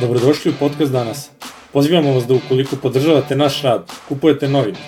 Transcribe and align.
Dobrodošli 0.00 0.50
u 0.50 0.54
podcast 0.58 0.92
danas. 0.92 1.30
Pozivamo 1.72 2.12
vas 2.12 2.26
da 2.26 2.34
ukoliko 2.34 2.76
podržavate 2.76 3.36
naš 3.36 3.62
rad, 3.62 3.90
kupujete 4.08 4.48
novine. 4.48 4.78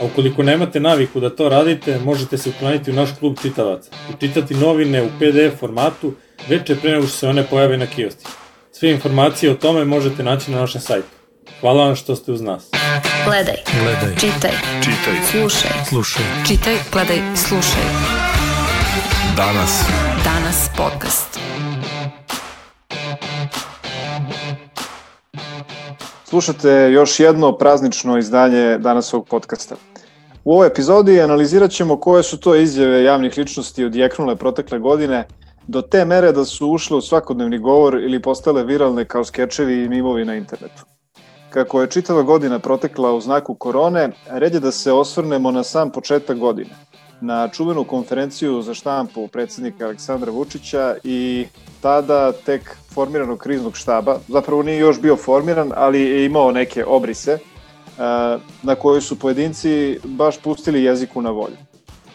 A 0.00 0.04
ukoliko 0.04 0.42
nemate 0.42 0.80
naviku 0.80 1.20
da 1.20 1.30
to 1.30 1.48
radite, 1.48 1.98
možete 1.98 2.38
se 2.38 2.50
uklaniti 2.50 2.90
u 2.90 2.94
naš 2.94 3.08
klub 3.18 3.36
čitavaca 3.42 3.90
i 4.10 4.20
čitati 4.20 4.54
novine 4.54 5.02
u 5.02 5.08
PDF 5.18 5.60
formatu 5.60 6.12
veče 6.48 6.76
pre 6.76 6.90
nego 6.90 7.06
što 7.06 7.16
se 7.16 7.28
one 7.28 7.46
pojave 7.46 7.78
na 7.78 7.86
kioski. 7.86 8.24
Sve 8.72 8.90
informacije 8.90 9.52
o 9.52 9.54
tome 9.54 9.84
možete 9.84 10.22
naći 10.22 10.50
na 10.50 10.60
našem 10.60 10.80
sajtu. 10.80 11.08
Hvala 11.60 11.84
vam 11.84 11.96
što 11.96 12.16
ste 12.16 12.32
uz 12.32 12.40
nas. 12.40 12.70
Gledaj. 13.24 13.56
Gledaj. 13.82 14.14
Čitaj. 14.14 14.52
Čitaj. 14.80 15.14
Slušaj. 15.30 15.70
Slušaj. 15.88 16.24
Čitaj, 16.48 16.76
gledaj, 16.92 17.18
slušaj. 17.36 17.82
Danas. 19.36 19.84
Danas 20.24 20.68
podcast. 20.76 21.53
Slušate 26.34 26.92
još 26.92 27.20
jedno 27.20 27.52
praznično 27.52 28.18
izdanje 28.18 28.78
danas 28.78 29.14
podcasta. 29.30 29.76
U 30.44 30.52
ovoj 30.52 30.66
epizodi 30.66 31.20
analizirat 31.20 31.70
ćemo 31.70 32.00
koje 32.00 32.22
su 32.22 32.40
to 32.40 32.54
izjave 32.54 33.04
javnih 33.04 33.38
ličnosti 33.38 33.84
odjeknule 33.84 34.36
protekle 34.36 34.78
godine 34.78 35.26
do 35.66 35.82
te 35.82 36.04
mere 36.04 36.32
da 36.32 36.44
su 36.44 36.70
ušle 36.70 36.96
u 36.96 37.00
svakodnevni 37.00 37.58
govor 37.58 37.94
ili 37.94 38.22
postale 38.22 38.64
viralne 38.64 39.04
kao 39.04 39.24
skečevi 39.24 39.84
i 39.84 39.88
mimovi 39.88 40.24
na 40.24 40.34
internetu. 40.34 40.82
Kako 41.50 41.80
je 41.80 41.90
čitava 41.90 42.22
godina 42.22 42.58
protekla 42.58 43.12
u 43.12 43.20
znaku 43.20 43.54
korone, 43.54 44.10
red 44.30 44.54
je 44.54 44.60
da 44.60 44.72
se 44.72 44.92
osvrnemo 44.92 45.50
na 45.50 45.62
sam 45.62 45.90
početak 45.90 46.38
godine, 46.38 46.70
na 47.20 47.48
čuvenu 47.48 47.84
konferenciju 47.84 48.62
za 48.62 48.74
štampu 48.74 49.28
predsednika 49.28 49.84
Aleksandra 49.84 50.32
Vučića 50.32 50.94
i 51.04 51.46
tada 51.80 52.32
tek 52.32 52.76
formiranog 52.94 53.38
kriznog 53.38 53.76
štaba, 53.76 54.18
zapravo 54.28 54.62
nije 54.62 54.78
još 54.78 55.00
bio 55.00 55.16
formiran, 55.16 55.72
ali 55.76 56.00
je 56.00 56.24
imao 56.24 56.52
neke 56.52 56.84
obrise, 56.84 57.32
e, 57.32 57.40
na 58.62 58.74
kojoj 58.74 59.00
su 59.00 59.18
pojedinci 59.18 59.98
baš 60.04 60.38
pustili 60.38 60.84
jeziku 60.84 61.22
na 61.22 61.30
volju. 61.30 61.56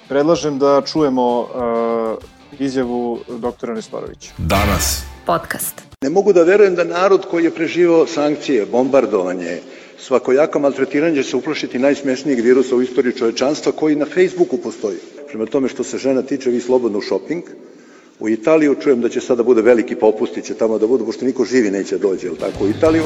Predlažem 0.08 0.60
da 0.60 0.82
čujemo 0.82 1.42
e, 1.42 2.64
izjavu 2.64 3.20
doktora 3.28 3.74
Nestorovića. 3.74 4.32
Danas. 4.38 5.04
Podcast. 5.26 5.82
Ne 6.02 6.10
mogu 6.10 6.34
da 6.34 6.44
verujem 6.44 6.76
da 6.76 6.84
narod 6.84 7.26
koji 7.32 7.44
je 7.44 7.56
preživao 7.56 8.08
sankcije, 8.08 8.66
bombardovanje, 8.66 9.60
svakojako 10.00 10.60
maltretiranje 10.60 11.24
će 11.24 11.30
se 11.30 11.38
uplašiti 11.38 11.80
najsmešnijeg 11.80 12.40
virusa 12.40 12.76
u 12.76 12.82
istoriji 12.82 13.14
čovečanstva 13.14 13.72
koji 13.72 13.96
na 13.96 14.06
Facebooku 14.06 14.58
postoji. 14.58 14.98
Prema 15.28 15.46
tome 15.46 15.70
što 15.70 15.84
se 15.84 15.98
žena 15.98 16.22
tiče, 16.22 16.50
vi 16.50 16.62
slobodno 16.62 16.98
u 16.98 17.02
shopping. 17.02 17.44
U 18.20 18.30
Italiju 18.30 18.76
čujem 18.84 19.02
da 19.02 19.10
će 19.10 19.22
sada 19.22 19.44
bude 19.44 19.62
veliki 19.62 19.96
popusti, 19.96 20.42
će 20.42 20.54
tamo 20.54 20.78
da 20.78 20.88
budu, 20.88 21.06
pošto 21.06 21.26
niko 21.26 21.46
živi 21.46 21.72
neće 21.72 21.98
dođe, 21.98 22.28
jel 22.28 22.36
tako, 22.36 22.64
u 22.64 22.70
Italiju. 22.70 23.04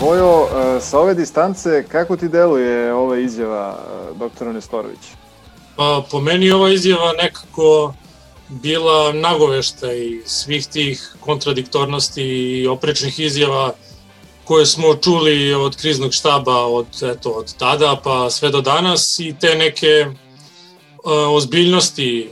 Vojo, 0.00 0.46
e, 0.46 0.80
sa 0.80 0.98
ove 0.98 1.14
distance, 1.14 1.84
kako 1.88 2.16
ti 2.16 2.28
deluje 2.28 2.94
ova 2.94 3.18
izjava 3.18 3.78
e, 3.78 4.18
doktora 4.18 4.52
Nestorovića? 4.52 5.16
Pa, 5.76 6.04
po 6.10 6.20
meni 6.20 6.50
ova 6.50 6.70
izjava 6.70 7.12
nekako 7.22 7.94
bila 8.48 9.12
nagovešta 9.12 9.92
i 9.92 10.22
svih 10.24 10.66
tih 10.66 11.14
kontradiktornosti 11.20 12.22
i 12.22 12.66
oprečnih 12.66 13.20
izjava 13.20 13.72
koje 14.52 14.66
smo 14.66 14.94
čuli 14.94 15.54
od 15.54 15.76
kriznog 15.76 16.12
štaba 16.12 16.66
od, 16.66 16.86
eto, 17.02 17.30
od 17.30 17.54
tada 17.58 18.00
pa 18.04 18.30
sve 18.30 18.50
do 18.50 18.60
danas 18.60 19.18
i 19.20 19.34
te 19.40 19.54
neke 19.54 20.06
uh, 20.06 21.12
ozbiljnosti 21.36 22.30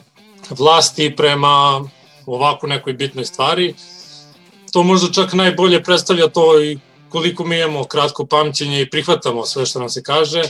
vlasti 0.51 1.15
prema 1.17 1.85
ovako 2.27 2.67
nekoj 2.67 2.93
bitnoj 2.93 3.25
stvari. 3.25 3.75
To 4.73 4.83
možda 4.83 5.13
čak 5.13 5.33
najbolje 5.33 5.83
predstavlja 5.83 6.29
to 6.29 6.63
i 6.63 6.79
koliko 7.09 7.45
mi 7.45 7.57
imamo 7.57 7.85
kratko 7.85 8.27
pamćenje 8.27 8.81
i 8.81 8.91
prihvatamo 8.91 9.47
sve 9.47 9.67
što 9.67 9.79
nam 9.79 9.89
se 9.89 10.03
kaže. 10.03 10.43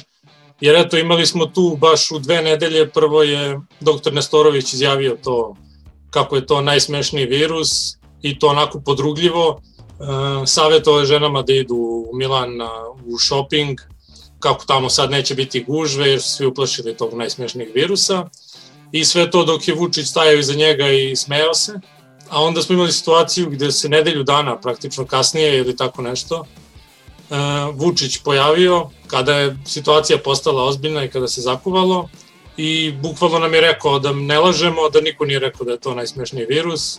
Jer 0.60 0.76
eto, 0.76 0.98
imali 0.98 1.26
smo 1.26 1.47
tu 1.47 1.76
baš 1.80 2.10
u 2.10 2.19
dve 2.19 2.42
nedelje, 2.42 2.88
prvo 2.91 3.22
je 3.22 3.60
doktor 3.80 4.12
Nestorović 4.12 4.72
izjavio 4.72 5.16
to 5.25 5.56
kako 6.10 6.36
je 6.36 6.47
to 6.47 6.60
najsmešniji 6.60 7.26
virus 7.26 7.97
i 8.22 8.38
to 8.38 8.48
onako 8.48 8.80
podrugljivo. 8.80 9.60
E, 10.00 10.47
savjetovao 10.47 11.00
je 11.00 11.06
ženama 11.06 11.43
da 11.43 11.53
idu 11.53 11.75
u 11.75 12.16
Milan 12.16 12.61
u 13.06 13.19
shopping, 13.19 13.81
kako 14.41 14.65
tamo 14.65 14.91
sad 14.91 15.11
neće 15.11 15.34
biti 15.34 15.65
gužve 15.65 16.11
jer 16.11 16.22
su 16.22 16.28
svi 16.28 16.47
uplašili 16.47 16.97
tog 16.97 17.15
najsmešnijeg 17.15 17.69
virusa. 17.75 18.28
I 18.93 19.05
sve 19.05 19.31
to 19.31 19.44
dok 19.44 19.69
je 19.69 19.75
Vučić 19.75 20.06
stajao 20.06 20.39
iza 20.39 20.55
njega 20.55 20.89
i 20.89 21.16
smejao 21.16 21.55
se. 21.55 21.81
A 22.31 22.43
onda 22.43 22.62
smo 22.62 22.75
imali 22.75 22.93
situaciju 22.93 23.50
gde 23.50 23.72
se 23.72 23.89
nedelju 23.89 24.22
dana, 24.22 24.60
praktično 24.60 25.06
kasnije 25.06 25.59
ili 25.59 25.77
tako 25.77 26.03
nešto, 26.03 26.44
e, 26.44 27.34
Vučić 27.75 28.19
pojavio 28.19 28.91
kada 29.06 29.37
je 29.37 29.56
situacija 29.66 30.19
postala 30.19 30.65
ozbiljna 30.65 31.05
i 31.05 31.09
kada 31.10 31.28
se 31.28 31.41
zakuvalo 31.41 32.09
i 32.56 32.93
bukvalno 33.03 33.39
nam 33.39 33.55
je 33.55 33.60
rekao 33.60 33.99
da 33.99 34.12
ne 34.12 34.41
lažemo, 34.41 34.89
da 34.89 35.00
niko 35.00 35.25
nije 35.25 35.39
rekao 35.39 35.65
da 35.65 35.72
je 35.72 35.81
to 35.81 35.94
najsmešniji 35.94 36.47
virus, 36.47 36.99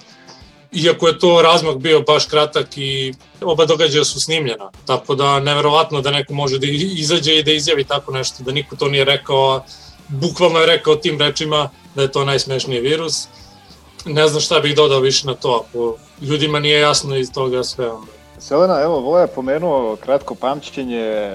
iako 0.72 1.08
je 1.08 1.20
to 1.20 1.42
razmak 1.42 1.78
bio 1.78 2.02
baš 2.02 2.26
kratak 2.26 2.78
i 2.78 3.14
oba 3.42 3.66
događaja 3.66 4.04
su 4.04 4.22
snimljena, 4.22 4.72
tako 4.86 5.16
da 5.16 5.40
neverovatno 5.40 6.02
da 6.02 6.12
neko 6.12 6.34
može 6.34 6.60
da 6.60 6.68
izađe 6.98 7.36
i 7.36 7.44
da 7.44 7.52
izjavi 7.52 7.84
tako 7.84 8.12
nešto, 8.12 8.44
da 8.44 8.52
niko 8.52 8.76
to 8.76 8.88
nije 8.88 9.06
rekao, 9.06 9.64
bukvalno 10.08 10.60
je 10.60 10.66
rekao 10.66 10.96
tim 10.96 11.20
rečima 11.20 11.70
da 11.96 12.02
je 12.02 12.12
to 12.12 12.26
najsmešniji 12.26 12.80
virus. 12.80 13.28
Ne 14.06 14.28
znam 14.28 14.42
šta 14.42 14.60
bih 14.60 14.76
dodao 14.76 15.00
više 15.00 15.28
na 15.28 15.34
to, 15.34 15.66
ako 15.66 15.96
ljudima 16.22 16.60
nije 16.60 16.80
jasno 16.80 17.16
iz 17.16 17.32
toga 17.34 17.64
sve 17.64 17.92
onda. 17.92 18.12
Selena, 18.40 18.82
evo, 18.82 19.00
Voja 19.00 19.28
pomenuo 19.28 19.96
kratko 19.96 20.36
pamćenje, 20.36 21.34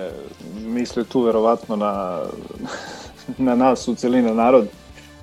misli 0.61 1.05
tu 1.05 1.21
verovatno 1.23 1.77
na, 1.77 2.23
na 3.47 3.55
nas 3.55 3.89
u 3.89 3.95
celina 3.95 4.35
narod, 4.35 4.69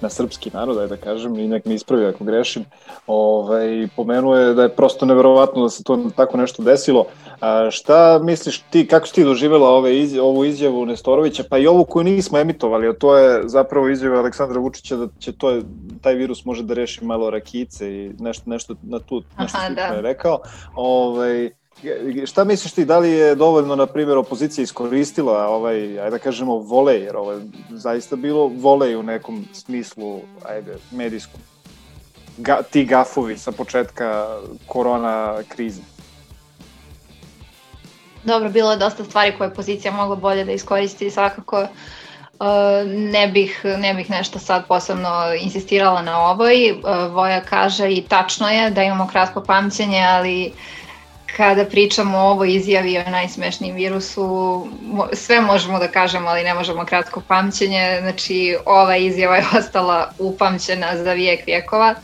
na 0.04 0.10
srpski 0.10 0.52
narod, 0.54 0.78
ajde 0.78 0.96
da 0.96 1.02
kažem, 1.02 1.40
i 1.40 1.48
nek 1.48 1.66
mi 1.66 1.74
ispravi 1.74 2.06
ako 2.06 2.24
grešim, 2.24 2.66
ovaj, 3.08 3.88
pomenuo 3.96 4.36
je 4.36 4.54
da 4.54 4.64
je 4.64 4.76
prosto 4.76 5.06
neverovatno 5.06 5.64
da 5.64 5.70
se 5.70 5.84
to 5.84 5.98
tako 6.16 6.38
nešto 6.38 6.64
desilo. 6.64 7.06
A, 7.42 7.70
šta 7.72 8.20
misliš 8.24 8.60
ti, 8.60 8.88
kako 8.88 9.08
si 9.08 9.14
ti 9.14 9.24
doživjela 9.24 9.70
ove 9.70 10.00
iz, 10.00 10.18
ovu 10.18 10.46
izjavu 10.46 10.86
Nestorovića, 10.86 11.44
pa 11.50 11.58
i 11.58 11.68
ovu 11.68 11.86
koju 11.86 12.04
nismo 12.04 12.40
emitovali, 12.40 12.88
a 12.88 12.94
to 12.94 13.18
je 13.18 13.42
zapravo 13.46 13.90
izjava 13.90 14.20
Aleksandra 14.20 14.60
Vučića 14.60 14.96
da 14.96 15.08
će 15.20 15.32
to, 15.32 15.62
taj 16.02 16.16
virus 16.16 16.46
može 16.46 16.64
da 16.64 16.74
reši 16.74 17.06
malo 17.06 17.30
rakice 17.30 17.90
i 17.90 18.12
nešto, 18.20 18.44
nešto 18.50 18.76
na 18.84 19.00
tu, 19.00 19.24
nešto 19.40 19.58
Aha, 19.58 19.70
da. 19.70 19.82
je 19.82 20.02
rekao. 20.02 20.40
Ovaj, 20.76 21.50
Šta 22.26 22.44
misliš 22.44 22.74
ti, 22.74 22.86
da 22.86 23.00
li 23.00 23.12
je 23.12 23.36
dovoljno, 23.36 23.76
na 23.76 23.86
primjer, 23.86 24.18
opozicija 24.18 24.64
iskoristila 24.64 25.48
ovaj, 25.48 26.00
ajde 26.00 26.10
da 26.10 26.20
kažemo, 26.20 26.58
volej, 26.58 27.04
jer 27.04 27.18
ovo 27.18 27.32
je 27.32 27.42
zaista 27.70 28.16
bilo 28.16 28.48
volej 28.48 28.96
u 28.96 29.04
nekom 29.04 29.46
smislu, 29.54 30.22
ajde, 30.50 30.78
medijskom. 30.92 31.42
Ga, 32.38 32.62
ti 32.72 32.86
gafovi 32.86 33.38
sa 33.38 33.52
početka 33.52 34.28
korona 34.68 35.38
krize. 35.48 35.82
Dobro, 38.24 38.50
bilo 38.50 38.72
je 38.72 38.78
dosta 38.78 39.04
stvari 39.04 39.34
koje 39.38 39.50
opozicija 39.50 39.92
mogla 39.92 40.16
bolje 40.16 40.46
da 40.46 40.52
iskoristi, 40.52 41.12
svakako 41.12 41.68
Uh, 42.40 42.90
ne 42.90 43.28
bih, 43.28 43.62
ne 43.78 43.94
bih 43.94 44.10
nešto 44.10 44.40
sad 44.40 44.68
posebno 44.68 45.10
insistirala 45.42 46.02
na 46.02 46.20
ovoj. 46.32 46.72
Uh, 46.72 47.14
Voja 47.14 47.42
kaže 47.42 47.90
i 47.90 48.02
tačno 48.02 48.50
je 48.50 48.70
da 48.70 48.84
imamo 48.84 49.08
kratko 49.08 49.44
pamćenje, 49.44 50.04
ali 50.10 50.48
uh, 50.48 50.54
kada 51.38 51.66
pričamo 51.66 52.18
o 52.18 52.32
ovoj 52.32 52.56
izjavi 52.56 52.98
o 52.98 53.10
najsmešnijem 53.10 53.76
virusu, 53.76 54.68
sve 55.14 55.42
možemo 55.42 55.80
da 55.80 55.88
kažemo, 55.88 56.30
ali 56.30 56.44
ne 56.44 56.54
možemo 56.54 56.86
kratko 56.86 57.22
pamćenje. 57.28 57.98
Znači, 58.02 58.58
ova 58.66 58.98
izjava 58.98 59.36
je 59.36 59.46
ostala 59.58 60.12
upamćena 60.20 60.98
za 60.98 61.14
vijek 61.14 61.46
vijekova 61.46 61.96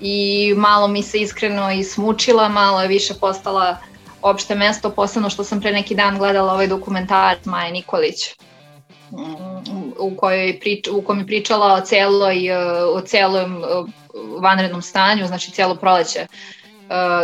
i 0.00 0.54
malo 0.56 0.88
mi 0.88 1.02
se 1.02 1.18
iskreno 1.18 1.72
i 1.72 1.84
smučila, 1.84 2.48
malo 2.48 2.82
je 2.82 2.88
više 2.88 3.14
postala 3.14 3.76
opšte 4.22 4.54
mesto, 4.54 4.90
posebno 4.90 5.30
što 5.30 5.44
sam 5.44 5.60
pre 5.60 5.72
neki 5.72 5.94
dan 5.94 6.18
gledala 6.18 6.52
ovaj 6.52 6.66
dokumentarac 6.66 7.44
Maje 7.44 7.72
Nikolić 7.72 8.34
u 9.98 10.16
kojoj 10.16 10.60
prič, 10.60 10.88
u 10.88 11.02
kojem 11.02 11.20
je 11.20 11.26
pričala 11.26 11.74
o 11.74 11.80
celoj 11.80 12.50
o 12.94 13.00
celom 13.00 13.64
vanrednom 14.40 14.82
stanju, 14.82 15.26
znači 15.26 15.50
cijelo 15.50 15.74
proleće 15.74 16.26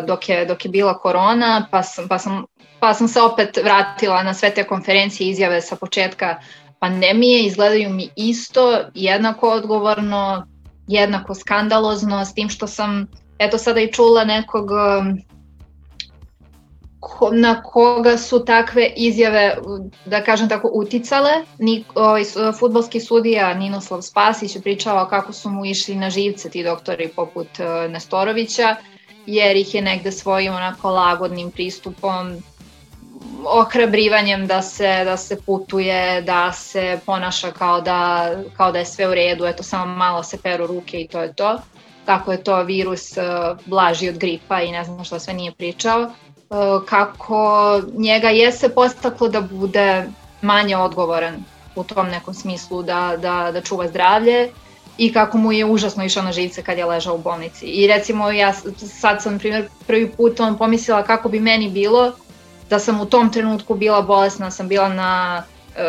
dok 0.06 0.28
je, 0.28 0.44
dok 0.44 0.64
je 0.64 0.70
bila 0.70 0.98
korona, 0.98 1.66
pa 1.70 1.82
sam, 1.82 2.08
pa, 2.08 2.18
sam, 2.18 2.44
pa 2.80 2.94
sam 2.94 3.08
se 3.08 3.20
opet 3.20 3.58
vratila 3.64 4.22
na 4.22 4.34
sve 4.34 4.50
te 4.50 4.64
konferencije 4.64 5.30
izjave 5.30 5.60
sa 5.60 5.76
početka 5.76 6.36
pandemije, 6.78 7.42
izgledaju 7.42 7.90
mi 7.90 8.08
isto, 8.16 8.80
jednako 8.94 9.50
odgovorno, 9.50 10.46
jednako 10.88 11.34
skandalozno, 11.34 12.24
s 12.24 12.34
tim 12.34 12.48
što 12.48 12.66
sam 12.66 13.06
eto 13.38 13.58
sada 13.58 13.80
i 13.80 13.92
čula 13.92 14.24
nekog 14.24 14.70
na 17.32 17.62
koga 17.62 18.18
su 18.18 18.44
takve 18.44 18.92
izjave, 18.96 19.56
da 20.06 20.24
kažem 20.24 20.48
tako, 20.48 20.70
uticale. 20.74 21.30
Ni, 21.58 21.84
ovaj, 21.94 22.22
futbolski 22.58 23.00
sudija 23.00 23.54
Ninoslav 23.54 24.02
Spasić 24.02 24.56
je 24.56 24.62
pričao 24.62 25.06
kako 25.10 25.32
su 25.32 25.50
mu 25.50 25.64
išli 25.64 25.94
na 25.94 26.10
živce 26.10 26.50
ti 26.50 26.64
doktori 26.64 27.08
poput 27.16 27.48
uh, 27.58 27.90
Nestorovića 27.90 28.76
jer 29.26 29.56
ih 29.56 29.74
je 29.74 29.82
negde 29.82 30.12
svojim 30.12 30.54
onako 30.54 30.90
lagodnim 30.90 31.50
pristupom 31.50 32.42
ohrabrivanjem 33.46 34.46
da 34.46 34.62
se, 34.62 35.04
da 35.04 35.16
se 35.16 35.42
putuje, 35.42 36.22
da 36.22 36.52
se 36.52 36.98
ponaša 37.06 37.50
kao 37.50 37.80
da, 37.80 38.30
kao 38.56 38.72
da 38.72 38.78
je 38.78 38.86
sve 38.86 39.08
u 39.08 39.14
redu, 39.14 39.46
eto 39.46 39.62
samo 39.62 39.94
malo 39.94 40.22
se 40.22 40.38
peru 40.42 40.66
ruke 40.66 41.00
i 41.00 41.08
to 41.08 41.22
je 41.22 41.32
to. 41.32 41.58
Kako 42.06 42.32
je 42.32 42.44
to 42.44 42.62
virus 42.62 43.16
uh, 43.16 43.58
blaži 43.66 44.08
od 44.08 44.18
gripa 44.18 44.62
i 44.62 44.72
ne 44.72 44.84
znam 44.84 45.04
što 45.04 45.18
sve 45.18 45.34
nije 45.34 45.52
pričao. 45.52 46.00
Uh, 46.00 46.84
kako 46.86 47.80
njega 47.96 48.28
je 48.28 48.52
se 48.52 48.74
postaklo 48.74 49.28
da 49.28 49.40
bude 49.40 50.04
manje 50.42 50.76
odgovoran 50.76 51.44
u 51.76 51.84
tom 51.84 52.08
nekom 52.08 52.34
smislu 52.34 52.82
da, 52.82 53.16
da, 53.22 53.50
da 53.52 53.60
čuva 53.60 53.88
zdravlje 53.88 54.50
i 54.98 55.12
kako 55.12 55.38
mu 55.38 55.52
je 55.52 55.64
užasno 55.64 56.04
išao 56.04 56.22
na 56.22 56.32
živce 56.32 56.62
kad 56.62 56.78
je 56.78 56.84
ležao 56.84 57.14
u 57.14 57.18
bolnici. 57.18 57.66
I 57.66 57.86
recimo 57.86 58.30
ja 58.30 58.52
sad 58.76 59.22
sam, 59.22 59.38
primjer, 59.38 59.68
prvi 59.86 60.10
put 60.10 60.40
on 60.40 60.58
pomislila 60.58 61.02
kako 61.02 61.28
bi 61.28 61.40
meni 61.40 61.70
bilo 61.70 62.12
da 62.70 62.78
sam 62.78 63.00
u 63.00 63.06
tom 63.06 63.32
trenutku 63.32 63.74
bila 63.74 64.02
bolesna, 64.02 64.50
sam 64.50 64.68
bila 64.68 64.88
na, 64.88 65.42
e, 65.76 65.82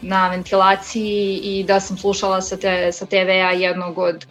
na 0.00 0.28
ventilaciji 0.28 1.40
i 1.42 1.64
da 1.64 1.80
sam 1.80 1.98
slušala 1.98 2.42
sa, 2.42 2.56
te, 2.56 2.92
sa 2.92 3.06
TV-a 3.06 3.52
jednog 3.52 3.98
od 3.98 4.26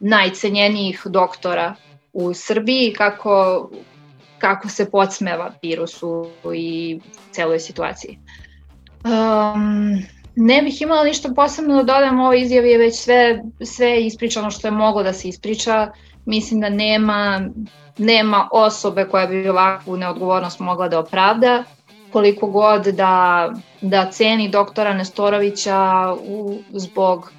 najcenjenijih 0.00 1.02
doktora 1.04 1.74
u 2.12 2.34
Srbiji 2.34 2.94
kako, 2.96 3.70
kako 4.38 4.68
se 4.68 4.90
podsmeva 4.90 5.52
virusu 5.62 6.30
i 6.54 7.00
celoj 7.30 7.60
situaciji. 7.60 8.18
Um, 9.04 10.02
ne 10.36 10.62
bih 10.62 10.82
imala 10.82 11.04
ništa 11.04 11.32
posebno 11.36 11.76
da 11.76 11.82
dodam, 11.82 12.20
ovo 12.20 12.32
izjavi 12.32 12.70
je 12.70 12.78
već 12.78 12.94
sve, 12.94 13.42
sve 13.60 14.02
ispričano 14.06 14.50
što 14.50 14.66
je 14.66 14.70
moglo 14.70 15.02
da 15.02 15.12
se 15.12 15.28
ispriča. 15.28 15.92
Mislim 16.24 16.60
da 16.60 16.68
nema 16.68 17.48
nema 17.98 18.48
osobe 18.52 19.04
koja 19.04 19.26
bi 19.26 19.48
ovakvu 19.48 19.96
neodgovornost 19.96 20.60
mogla 20.60 20.88
da 20.88 20.98
opravda, 20.98 21.64
koliko 22.12 22.46
god 22.46 22.86
da, 22.86 23.50
da 23.80 24.10
ceni 24.10 24.48
doktora 24.48 24.94
Nestorovića 24.94 26.12
u, 26.26 26.58
zbog 26.72 27.32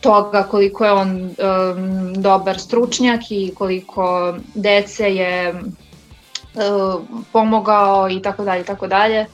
toga 0.00 0.42
koliko 0.42 0.84
je 0.84 0.92
on 0.92 1.10
um, 1.10 2.14
dobar 2.22 2.58
stručnjak 2.58 3.20
i 3.30 3.52
koliko 3.54 4.34
dece 4.54 5.14
je 5.14 5.54
um, 5.54 7.24
pomogao 7.32 8.10
i 8.10 8.22
tako 8.22 8.44
dalje, 8.44 8.64
tako 8.64 8.86
dalje. 8.86 9.26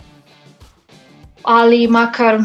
Ali 1.42 1.88
makar 1.88 2.38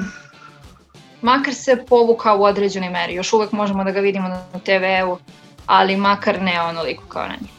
makar 1.21 1.53
se 1.53 1.83
povukao 1.89 2.37
u 2.39 2.43
određenoj 2.43 2.89
meri. 2.89 3.13
Još 3.13 3.33
uvek 3.33 3.51
možemo 3.51 3.83
da 3.83 3.91
ga 3.91 3.99
vidimo 3.99 4.27
na 4.27 4.59
TV-u, 4.63 5.17
ali 5.65 5.97
makar 5.97 6.41
ne 6.41 6.61
onoliko 6.61 7.03
kao 7.07 7.27
na 7.27 7.35
njih. 7.41 7.51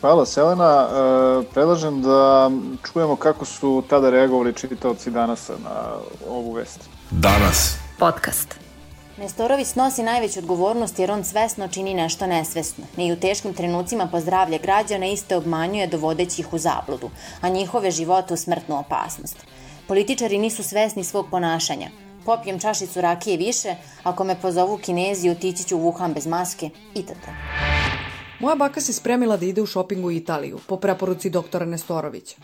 Hvala 0.00 0.26
Selena. 0.26 0.88
E, 0.88 1.44
predlažem 1.54 2.02
da 2.02 2.50
čujemo 2.92 3.16
kako 3.16 3.44
su 3.44 3.82
tada 3.88 4.10
reagovali 4.10 4.54
čitaoci 4.54 5.10
danas 5.10 5.48
na 5.48 5.92
ovu 6.28 6.52
vest. 6.52 6.80
Danas. 7.10 7.78
Podcast. 7.98 8.66
Nestorović 9.18 9.74
nosi 9.74 10.02
najveću 10.02 10.38
odgovornost 10.38 10.98
jer 10.98 11.10
on 11.10 11.24
svesno 11.24 11.68
čini 11.68 11.94
nešto 11.94 12.26
nesvesno. 12.26 12.84
I 12.96 13.12
u 13.12 13.16
teškim 13.16 13.54
trenucima 13.54 14.08
po 14.12 14.20
zdravlje 14.20 14.58
građana 14.58 15.06
iste 15.06 15.36
obmanjuje 15.36 15.86
dovodeći 15.86 16.42
ih 16.42 16.52
u 16.52 16.58
zabludu, 16.58 17.10
a 17.40 17.48
njihove 17.48 17.90
živote 17.90 18.34
u 18.34 18.36
smrtnu 18.36 18.78
opasnost. 18.78 19.36
Političari 19.88 20.38
nisu 20.38 20.62
svesni 20.62 21.04
svog 21.04 21.26
ponašanja. 21.30 21.88
Popijem 22.24 22.58
čašicu 22.58 23.00
rakije 23.00 23.36
više, 23.36 23.74
ako 24.02 24.24
me 24.24 24.40
pozovu 24.42 24.78
kinezi, 24.78 25.30
otići 25.30 25.64
ću 25.64 25.76
u 25.76 25.80
Wuhan 25.80 26.14
bez 26.14 26.26
maske, 26.26 26.70
itd. 26.94 27.28
Moja 28.40 28.56
baka 28.56 28.80
se 28.80 28.92
spremila 28.92 29.36
da 29.36 29.46
ide 29.46 29.62
u 29.62 29.66
šoping 29.66 30.04
u 30.04 30.10
Italiju, 30.10 30.58
po 30.66 30.76
preporuci 30.76 31.30
doktora 31.30 31.66
Nestorovića. 31.66 32.36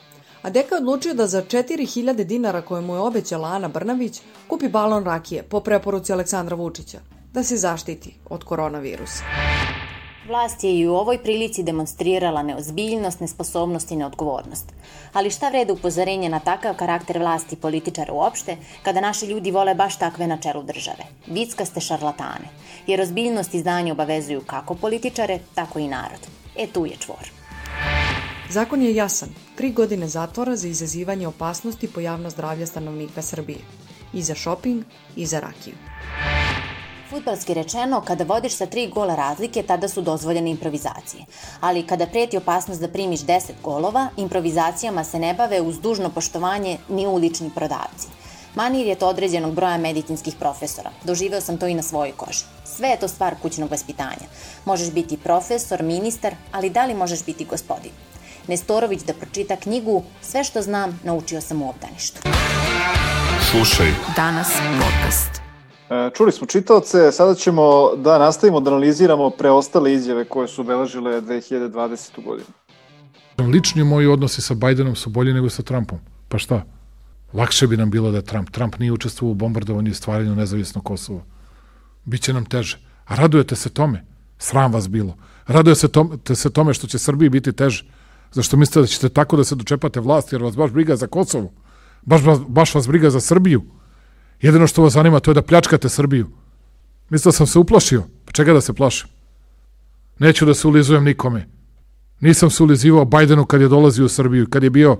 A 0.42 0.50
deka 0.50 0.74
je 0.74 0.78
odlučio 0.78 1.14
da 1.14 1.26
za 1.26 1.42
4000 1.42 2.24
dinara 2.24 2.62
koje 2.62 2.80
mu 2.80 2.94
je 2.94 3.00
obećala 3.00 3.48
Ana 3.48 3.68
Brnavić 3.68 4.20
kupi 4.48 4.68
balon 4.68 5.04
rakije 5.04 5.42
po 5.42 5.60
preporuci 5.60 6.12
Aleksandra 6.12 6.56
Vučića, 6.56 6.98
da 7.32 7.42
se 7.42 7.56
zaštiti 7.56 8.14
od 8.30 8.44
koronavirusa. 8.44 9.24
Vlast 10.32 10.64
je 10.64 10.78
i 10.78 10.86
u 10.86 10.94
ovoj 10.94 11.18
prilici 11.18 11.62
demonstrirala 11.62 12.42
neozbiljnost, 12.42 13.20
nesposobnost 13.20 13.90
i 13.90 13.96
neodgovornost. 13.96 14.72
Ali 15.12 15.30
šta 15.30 15.48
vrede 15.48 15.72
upozorenje 15.72 16.28
na 16.28 16.40
takav 16.40 16.74
karakter 16.74 17.18
vlasti 17.18 17.56
političara 17.56 18.12
uopšte, 18.12 18.56
kada 18.82 19.00
naši 19.00 19.26
ljudi 19.26 19.50
vole 19.50 19.74
baš 19.74 19.98
takve 19.98 20.26
na 20.26 20.38
čelu 20.38 20.62
države? 20.62 21.04
Vickaste 21.26 21.80
šarlatane. 21.80 22.48
Jer 22.86 23.00
ozbiljnost 23.00 23.54
i 23.54 23.60
znanje 23.60 23.92
obavezuju 23.92 24.40
kako 24.46 24.74
političare, 24.74 25.38
tako 25.54 25.78
i 25.78 25.88
narod. 25.88 26.26
E 26.56 26.66
tu 26.66 26.86
je 26.86 26.96
čvor. 26.96 27.30
Zakon 28.50 28.82
je 28.82 28.94
jasan. 28.94 29.28
Tri 29.56 29.72
godine 29.72 30.08
zatvora 30.08 30.56
za 30.56 30.68
izazivanje 30.68 31.28
opasnosti 31.28 31.92
po 31.92 32.00
javno 32.00 32.30
zdravlje 32.30 32.66
stanovnika 32.66 33.22
Srbije. 33.22 33.58
I 34.12 34.22
za 34.22 34.34
šoping, 34.34 34.84
i 35.16 35.26
za 35.26 35.40
rakiju. 35.40 35.74
Futbalski 37.12 37.54
rečeno, 37.54 38.00
kada 38.00 38.24
vodiš 38.24 38.54
sa 38.56 38.66
tri 38.66 38.86
gola 38.88 39.14
razlike, 39.14 39.62
tada 39.62 39.88
su 39.88 40.00
dozvoljene 40.02 40.50
improvizacije. 40.50 41.24
Ali 41.60 41.86
kada 41.86 42.06
preti 42.06 42.36
opasnost 42.36 42.80
da 42.80 42.88
primiš 42.88 43.20
10 43.20 43.50
golova, 43.62 44.08
improvizacijama 44.16 45.04
se 45.04 45.18
ne 45.18 45.34
bave 45.34 45.60
uz 45.60 45.80
dužno 45.80 46.10
poštovanje 46.10 46.78
ni 46.88 47.06
ulični 47.06 47.50
prodavci. 47.54 48.08
Manir 48.54 48.86
je 48.86 48.94
to 48.94 49.08
određenog 49.08 49.54
broja 49.54 49.76
medicinskih 49.76 50.34
profesora. 50.38 50.90
Doživeo 51.04 51.40
sam 51.40 51.58
to 51.58 51.66
i 51.66 51.74
na 51.74 51.82
svojoj 51.82 52.12
koži. 52.16 52.44
Sve 52.64 52.88
je 52.88 53.00
to 53.00 53.08
stvar 53.08 53.34
kućnog 53.42 53.70
vaspitanja. 53.70 54.26
Možeš 54.64 54.90
biti 54.90 55.16
profesor, 55.16 55.82
ministar, 55.82 56.34
ali 56.52 56.70
da 56.70 56.86
li 56.86 56.94
možeš 56.94 57.24
biti 57.24 57.44
gospodin? 57.44 57.92
Nestorović 58.48 59.02
da 59.02 59.14
pročita 59.14 59.56
knjigu 59.56 60.02
Sve 60.22 60.44
što 60.44 60.62
znam 60.62 61.00
naučio 61.04 61.40
sam 61.40 61.62
u 61.62 61.70
obdaništu. 61.70 62.20
Slušaj. 63.50 63.92
Danas 64.16 64.48
podcast. 64.80 65.41
E, 65.92 66.10
čuli 66.14 66.32
smo 66.32 66.46
čitaoce, 66.46 67.12
sada 67.12 67.34
ćemo 67.34 67.96
da 67.96 68.18
nastavimo 68.18 68.60
da 68.60 68.70
analiziramo 68.70 69.30
preostale 69.30 69.92
izjave 69.92 70.24
koje 70.24 70.48
su 70.48 70.60
obeležile 70.60 71.20
2020. 71.20 72.24
godinu. 72.24 72.48
Lični 73.52 73.84
moji 73.84 74.06
odnosi 74.06 74.42
sa 74.42 74.54
Bajdenom 74.54 74.96
su 74.96 75.10
bolji 75.10 75.32
nego 75.32 75.50
sa 75.50 75.62
Trumpom. 75.62 75.98
Pa 76.28 76.38
šta? 76.38 76.64
Lakše 77.32 77.66
bi 77.66 77.76
nam 77.76 77.90
bilo 77.90 78.10
da 78.10 78.16
je 78.16 78.24
Trump. 78.24 78.50
Trump 78.50 78.78
nije 78.78 78.92
učestvovao 78.92 79.32
u 79.32 79.34
bombardovanju 79.34 79.90
i 79.90 79.94
stvaranju 79.94 80.36
nezavisnog 80.36 80.84
Kosova. 80.84 81.20
Biće 82.04 82.32
nam 82.32 82.44
teže. 82.44 82.78
A 83.04 83.14
radujete 83.14 83.56
se 83.56 83.70
tome? 83.70 84.04
Sram 84.38 84.72
vas 84.72 84.88
bilo. 84.88 85.16
Raduje 85.46 85.74
se 85.74 85.88
tome, 85.88 86.16
se 86.34 86.50
tome 86.50 86.74
što 86.74 86.86
će 86.86 86.98
Srbiji 86.98 87.28
biti 87.28 87.52
teže. 87.52 87.84
Zašto 88.32 88.56
mislite 88.56 88.80
da 88.80 88.86
ćete 88.86 89.08
tako 89.08 89.36
da 89.36 89.44
se 89.44 89.54
dočepate 89.54 90.00
vlasti 90.00 90.34
jer 90.34 90.42
vas 90.42 90.56
baš 90.56 90.70
briga 90.70 90.96
za 90.96 91.06
Kosovo? 91.06 91.52
Baš, 92.02 92.20
baš 92.48 92.74
vas 92.74 92.88
briga 92.88 93.10
za 93.10 93.20
Srbiju? 93.20 93.62
Jedino 94.42 94.66
što 94.66 94.82
vas 94.82 94.92
zanima 94.92 95.20
to 95.20 95.30
je 95.30 95.34
da 95.34 95.42
pljačkate 95.42 95.88
Srbiju. 95.88 96.26
Mislio 97.10 97.30
da 97.30 97.36
sam 97.36 97.46
se 97.46 97.58
uplašio. 97.58 98.02
Pa 98.24 98.32
čega 98.32 98.52
da 98.52 98.60
se 98.60 98.72
plašim? 98.72 99.08
Neću 100.18 100.46
da 100.46 100.54
se 100.54 100.68
ulizujem 100.68 101.04
nikome. 101.04 101.46
Nisam 102.20 102.50
se 102.50 102.62
ulizivao 102.62 103.04
Bajdenu 103.04 103.44
kad 103.44 103.60
je 103.60 103.68
dolazio 103.68 104.04
u 104.04 104.08
Srbiju, 104.08 104.46
kad 104.50 104.62
je 104.62 104.70
bio 104.70 104.96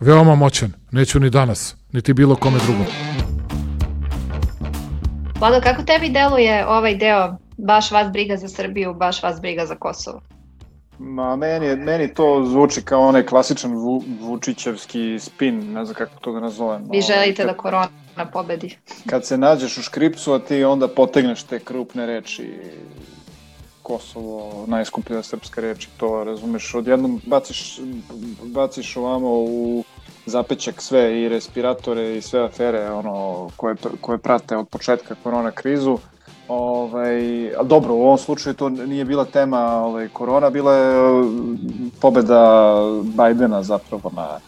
veoma 0.00 0.34
moćan. 0.34 0.72
Neću 0.90 1.20
ni 1.20 1.30
danas, 1.30 1.76
niti 1.92 2.12
bilo 2.12 2.36
kome 2.36 2.58
drugom. 2.58 2.86
Vlado, 5.40 5.60
kako 5.62 5.82
tebi 5.82 6.08
deluje 6.08 6.66
ovaj 6.66 6.96
deo 6.96 7.36
baš 7.56 7.90
vas 7.90 8.12
briga 8.12 8.36
za 8.36 8.48
Srbiju, 8.48 8.94
baš 8.94 9.22
vas 9.22 9.40
briga 9.40 9.66
za 9.66 9.74
Kosovo? 9.74 10.20
Ma, 10.98 11.36
meni, 11.36 11.76
meni 11.76 12.14
to 12.14 12.44
zvuči 12.50 12.82
kao 12.82 13.00
onaj 13.00 13.26
klasičan 13.26 13.72
Vu, 13.74 14.02
Vučićevski 14.20 15.18
spin, 15.18 15.72
ne 15.72 15.84
znam 15.84 15.94
kako 15.94 16.20
to 16.20 16.32
da 16.32 16.40
nazovem. 16.40 16.84
Vi 16.90 17.00
želite 17.00 17.44
da 17.44 17.54
korona 17.54 17.88
pobedi. 18.26 18.76
Kad 19.06 19.26
se 19.26 19.38
nađeš 19.38 19.78
u 19.78 19.82
škripcu, 19.82 20.32
a 20.32 20.38
ti 20.38 20.64
onda 20.64 20.88
potegneš 20.88 21.42
te 21.42 21.58
krupne 21.58 22.06
reči, 22.06 22.54
Kosovo, 23.82 24.64
najskuplja 24.66 25.22
srpska 25.22 25.60
reč 25.60 25.88
to 25.96 26.24
razumeš, 26.24 26.74
odjednom 26.74 27.20
baciš, 27.26 27.80
baciš 28.42 28.96
ovamo 28.96 29.28
u 29.30 29.84
zapećak 30.26 30.82
sve 30.82 31.22
i 31.22 31.28
respiratore 31.28 32.16
i 32.16 32.22
sve 32.22 32.44
afere 32.44 32.90
ono, 32.90 33.48
koje, 33.56 33.76
koje 34.00 34.18
prate 34.18 34.56
od 34.56 34.68
početka 34.68 35.14
korona 35.22 35.50
krizu 35.50 35.98
Ovaj, 36.48 37.56
ali 37.56 37.68
dobro, 37.68 37.94
u 37.94 38.02
ovom 38.02 38.18
slučaju 38.18 38.54
to 38.54 38.68
nije 38.68 39.04
bila 39.04 39.24
tema 39.24 39.58
ovaj, 39.58 40.08
korona, 40.08 40.50
bila 40.50 40.74
je 40.74 41.24
pobeda 42.00 42.74
Bajdena 43.02 43.62
zapravo 43.62 44.10
na 44.16 44.40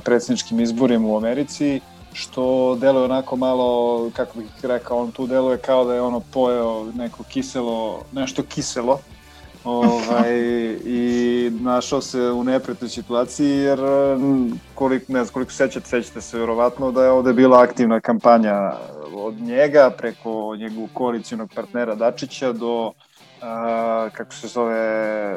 predsjedničkim 0.00 0.60
izborima 0.60 1.08
u 1.08 1.16
Americi, 1.16 1.80
što 2.12 2.76
deluje 2.80 3.04
onako 3.04 3.36
malo, 3.36 4.10
kako 4.16 4.38
bih 4.38 4.48
rekao, 4.62 4.98
on 4.98 5.12
tu 5.12 5.26
deluje 5.26 5.58
kao 5.58 5.84
da 5.84 5.94
je 5.94 6.00
ono 6.00 6.20
pojeo 6.20 6.84
neko 6.94 7.22
kiselo, 7.22 8.02
nešto 8.12 8.42
kiselo, 8.42 9.00
ovaj, 9.64 10.32
i 10.84 11.50
našao 11.60 12.00
se 12.00 12.20
u 12.20 12.44
nepretnoj 12.44 12.88
situaciji 12.88 13.58
jer 13.58 13.78
koliko, 14.74 15.12
ne 15.12 15.24
znam, 15.24 15.32
koliko 15.32 15.52
sećate, 15.52 15.86
sećate 15.86 16.20
se 16.20 16.38
verovatno 16.38 16.92
da 16.92 17.04
je 17.04 17.10
ovde 17.10 17.32
bila 17.32 17.62
aktivna 17.62 18.00
kampanja 18.00 18.72
od 19.14 19.34
njega 19.34 19.90
preko 19.98 20.56
njegovog 20.56 20.90
koalicijonog 20.94 21.50
partnera 21.54 21.94
Dačića 21.94 22.52
do 22.52 22.92
a, 23.42 24.08
kako 24.12 24.34
se 24.34 24.48
zove 24.48 25.36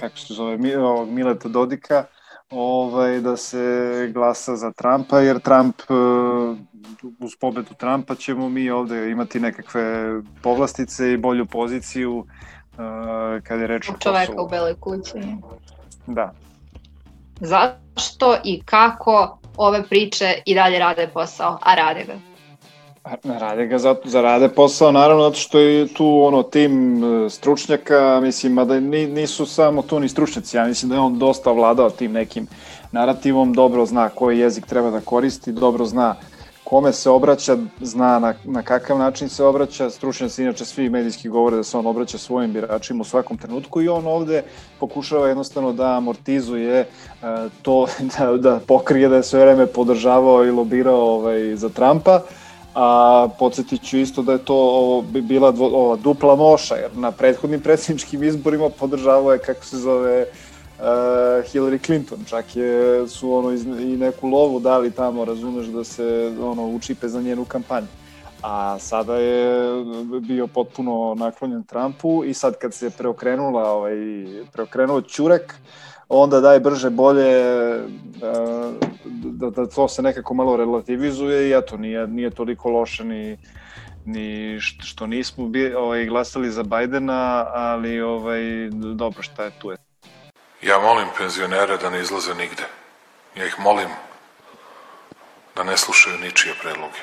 kako 0.00 0.18
se 0.18 0.34
zove 0.34 0.58
Mileta 1.06 1.48
Dodika 1.48 2.04
ovaj, 2.50 3.20
da 3.20 3.36
se 3.36 4.10
glasa 4.14 4.56
za 4.56 4.72
Trumpa, 4.72 5.20
jer 5.20 5.40
Trump 5.40 5.82
uh, 5.88 6.58
uz 7.20 7.36
pobedu 7.40 7.74
Trumpa 7.74 8.14
ćemo 8.14 8.48
mi 8.48 8.70
ovde 8.70 9.10
imati 9.10 9.40
nekakve 9.40 10.14
povlastice 10.42 11.12
i 11.12 11.16
bolju 11.16 11.46
poziciju 11.46 12.18
uh, 12.18 12.26
kad 13.42 13.60
je 13.60 13.66
reč 13.66 13.88
o 13.90 13.92
Čoveka 13.98 14.42
u 14.42 14.48
Beloj 14.48 14.74
kući. 14.80 15.12
Da. 16.06 16.32
Zašto 17.40 18.36
i 18.44 18.62
kako 18.64 19.38
ove 19.56 19.82
priče 19.88 20.34
i 20.44 20.54
dalje 20.54 20.78
rade 20.78 21.08
posao, 21.14 21.58
a 21.62 21.74
rade 21.74 22.04
ga? 22.04 22.35
Rade 23.24 23.66
ga 23.66 23.78
za 24.04 24.20
rade 24.22 24.48
posao, 24.48 24.92
naravno, 24.92 25.22
zato 25.22 25.36
što 25.36 25.58
je 25.58 25.94
tu 25.94 26.22
ono 26.22 26.42
tim 26.42 27.04
e, 27.04 27.30
stručnjaka, 27.30 28.20
mislim, 28.22 28.52
mada 28.52 28.80
nisu 28.80 29.46
samo 29.46 29.82
tu 29.82 30.00
ni 30.00 30.08
stručnjaci, 30.08 30.56
ja 30.56 30.64
mislim 30.64 30.88
da 30.88 30.94
je 30.94 31.00
on 31.00 31.18
dosta 31.18 31.52
vladao 31.52 31.90
tim 31.90 32.12
nekim 32.12 32.46
narativom, 32.92 33.52
dobro 33.52 33.86
zna 33.86 34.08
koji 34.08 34.38
jezik 34.38 34.66
treba 34.66 34.90
da 34.90 35.00
koristi, 35.00 35.52
dobro 35.52 35.84
zna 35.84 36.14
kome 36.64 36.92
se 36.92 37.10
obraća, 37.10 37.56
zna 37.80 38.18
na, 38.18 38.34
na 38.44 38.62
kakav 38.62 38.98
način 38.98 39.28
se 39.28 39.44
obraća, 39.44 39.90
stručnjaci 39.90 40.42
inače 40.42 40.64
svi 40.64 40.90
medijski 40.90 41.28
govore 41.28 41.56
da 41.56 41.62
se 41.62 41.76
on 41.76 41.86
obraća 41.86 42.18
svojim 42.18 42.52
biračima 42.52 43.00
u 43.00 43.04
svakom 43.04 43.38
trenutku 43.38 43.82
i 43.82 43.88
on 43.88 44.06
ovde 44.06 44.42
pokušava 44.80 45.28
jednostavno 45.28 45.72
da 45.72 45.96
amortizuje 45.96 46.80
uh, 46.80 47.28
to, 47.62 47.86
da, 48.18 48.36
da 48.36 48.60
pokrije 48.66 49.08
da 49.08 49.16
je 49.16 49.22
sve 49.22 49.40
vreme 49.40 49.66
podržavao 49.66 50.44
i 50.44 50.50
lobirao 50.50 51.00
ovaj, 51.00 51.56
za 51.56 51.68
Trumpa, 51.68 52.20
a 52.78 53.28
podsjetit 53.38 53.82
ću 53.82 53.98
isto 53.98 54.22
da 54.22 54.32
je 54.32 54.38
to 54.38 54.54
ovo, 54.54 55.02
bi 55.02 55.20
bila 55.20 55.52
dvo, 55.52 55.66
ova 55.66 55.96
dupla 55.96 56.36
moša, 56.36 56.74
jer 56.74 56.90
na 56.96 57.10
prethodnim 57.10 57.60
predsjedničkim 57.60 58.22
izborima 58.22 58.68
podržavao 58.68 59.32
je, 59.32 59.38
kako 59.38 59.64
se 59.64 59.76
zove, 59.76 60.22
uh, 60.22 60.84
Hillary 61.52 61.86
Clinton, 61.86 62.18
čak 62.28 62.56
je, 62.56 63.08
su 63.08 63.32
ono 63.32 63.52
iz, 63.52 63.66
i 63.66 63.96
neku 63.96 64.28
lovu 64.28 64.60
dali 64.60 64.90
tamo, 64.90 65.24
razumeš, 65.24 65.66
da 65.66 65.84
se 65.84 66.36
ono 66.42 66.66
učipe 66.66 67.08
za 67.08 67.20
njenu 67.20 67.44
kampanju. 67.44 67.86
A 68.42 68.78
sada 68.78 69.16
je 69.16 69.70
bio 70.20 70.46
potpuno 70.46 71.14
naklonjen 71.18 71.62
Trumpu 71.62 72.24
i 72.24 72.34
sad 72.34 72.58
kad 72.58 72.74
se 72.74 72.90
preokrenula, 72.90 73.70
ovaj, 73.70 73.96
preokrenuo 74.52 75.00
Ćurek, 75.00 75.54
onda 76.08 76.40
daj 76.40 76.60
brže 76.60 76.90
bolje 76.90 77.42
da, 79.04 79.50
da 79.50 79.66
to 79.66 79.88
se 79.88 80.02
nekako 80.02 80.34
malo 80.34 80.56
relativizuje 80.56 81.48
i 81.48 81.52
eto, 81.52 81.76
nije, 81.76 82.06
nije 82.06 82.30
toliko 82.30 82.70
loše 82.70 83.04
ni, 83.04 83.38
ni 84.04 84.60
što 84.60 85.06
nismo 85.06 85.46
bi, 85.46 85.74
ovaj, 85.74 86.06
glasali 86.06 86.50
za 86.50 86.62
Bajdena, 86.62 87.46
ali 87.54 88.00
ovaj, 88.00 88.40
dobro 88.72 89.22
šta 89.22 89.44
je 89.44 89.50
tu 89.58 89.70
je. 89.70 89.76
Ja 90.62 90.78
molim 90.78 91.08
penzionere 91.18 91.76
da 91.76 91.90
ne 91.90 92.00
izlaze 92.00 92.34
nigde. 92.34 92.62
Ja 93.36 93.46
ih 93.46 93.60
molim 93.60 93.88
da 95.56 95.64
ne 95.64 95.76
slušaju 95.76 96.18
ničije 96.18 96.54
predloge. 96.62 96.98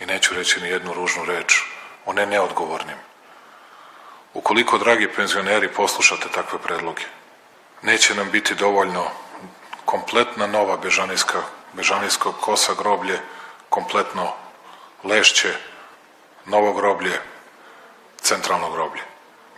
I 0.00 0.06
neću 0.06 0.34
reći 0.34 0.60
ni 0.60 0.68
jednu 0.68 0.92
ružnu 0.92 1.24
reč 1.24 1.52
o 2.06 2.12
ne 2.12 2.26
neodgovornim. 2.26 2.96
Ukoliko, 4.34 4.78
dragi 4.78 5.08
penzioneri, 5.16 5.68
poslušate 5.76 6.28
takve 6.34 6.58
predloge, 6.58 7.02
neće 7.84 8.14
nam 8.14 8.30
biti 8.32 8.54
dovoljno 8.54 9.04
kompletna 9.84 10.46
nova 10.46 10.76
bežanijska, 10.76 11.38
bežanijsko 11.72 12.32
kosa 12.40 12.72
groblje, 12.78 13.18
kompletno 13.68 14.32
lešće, 15.04 15.48
novo 16.46 16.72
groblje, 16.72 17.12
centralno 18.20 18.70
groblje. 18.70 19.02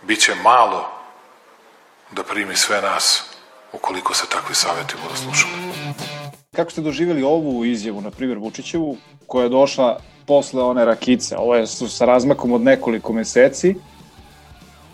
Biće 0.03 0.35
malo 0.43 0.89
da 2.11 2.23
primi 2.23 2.55
sve 2.55 2.81
nas 2.81 3.23
ukoliko 3.73 4.13
se 4.13 4.25
takvi 4.29 4.55
saveti 4.55 4.95
budu 5.03 5.15
slušali. 5.15 5.53
Kako 6.55 6.71
ste 6.71 6.81
doživjeli 6.81 7.23
ovu 7.23 7.65
izjavu, 7.65 8.01
na 8.01 8.11
primjer 8.11 8.37
Vučićevu, 8.37 8.97
koja 9.27 9.43
je 9.43 9.49
došla 9.49 9.99
posle 10.27 10.63
one 10.63 10.85
rakice? 10.85 11.37
Ovo 11.37 11.55
je 11.55 11.67
sa 11.67 12.05
razmakom 12.05 12.51
od 12.51 12.61
nekoliko 12.61 13.13
meseci, 13.13 13.75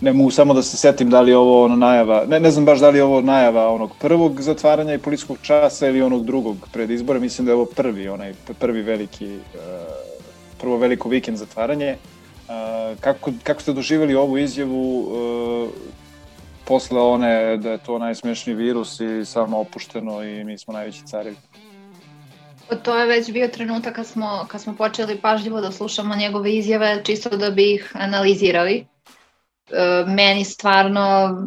ne 0.03 0.13
mogu 0.13 0.31
samo 0.31 0.53
da 0.53 0.63
se 0.63 0.77
setim 0.77 1.09
da 1.09 1.21
li 1.21 1.31
je 1.31 1.37
ovo 1.37 1.63
ono 1.63 1.75
najava, 1.75 2.25
ne, 2.27 2.39
ne 2.39 2.51
znam 2.51 2.65
baš 2.65 2.79
da 2.79 2.89
li 2.89 2.97
je 2.97 3.03
ovo 3.03 3.21
najava 3.21 3.69
onog 3.69 3.91
prvog 3.99 4.41
zatvaranja 4.41 4.93
i 4.93 4.97
policijskog 4.97 5.37
časa 5.41 5.87
ili 5.87 6.01
onog 6.01 6.25
drugog 6.25 6.57
pred 6.73 6.91
izbore, 6.91 7.19
mislim 7.19 7.45
da 7.45 7.51
je 7.51 7.55
ovo 7.55 7.65
prvi, 7.65 8.07
onaj 8.09 8.33
prvi 8.59 8.81
veliki, 8.81 9.35
uh, 9.35 9.61
prvo 10.61 10.77
veliko 10.77 11.09
vikend 11.09 11.37
zatvaranje. 11.37 11.95
Uh, 11.95 12.99
kako, 12.99 13.31
kako 13.43 13.61
ste 13.61 13.73
doživjeli 13.73 14.15
ovu 14.15 14.37
izjavu 14.37 14.99
uh, 14.99 15.69
posle 16.65 17.01
one 17.01 17.57
da 17.57 17.71
je 17.71 17.77
to 17.77 17.99
najsmešniji 17.99 18.55
virus 18.55 18.99
i 18.99 19.25
samo 19.25 19.59
opušteno 19.59 20.23
i 20.23 20.43
mi 20.43 20.57
smo 20.57 20.73
najveći 20.73 21.05
carevi? 21.05 21.35
To 22.83 22.97
je 22.99 23.07
već 23.07 23.31
bio 23.31 23.47
trenutak 23.47 23.95
kad 23.95 24.07
smo, 24.07 24.45
kad 24.47 24.61
smo 24.61 24.75
počeli 24.75 25.17
pažljivo 25.17 25.61
da 25.61 25.71
slušamo 25.71 26.15
njegove 26.15 26.55
izjave, 26.55 27.01
čisto 27.03 27.29
da 27.29 27.49
bi 27.49 27.73
ih 27.73 27.91
analizirali 27.93 28.85
meni 30.07 30.45
stvarno 30.45 31.37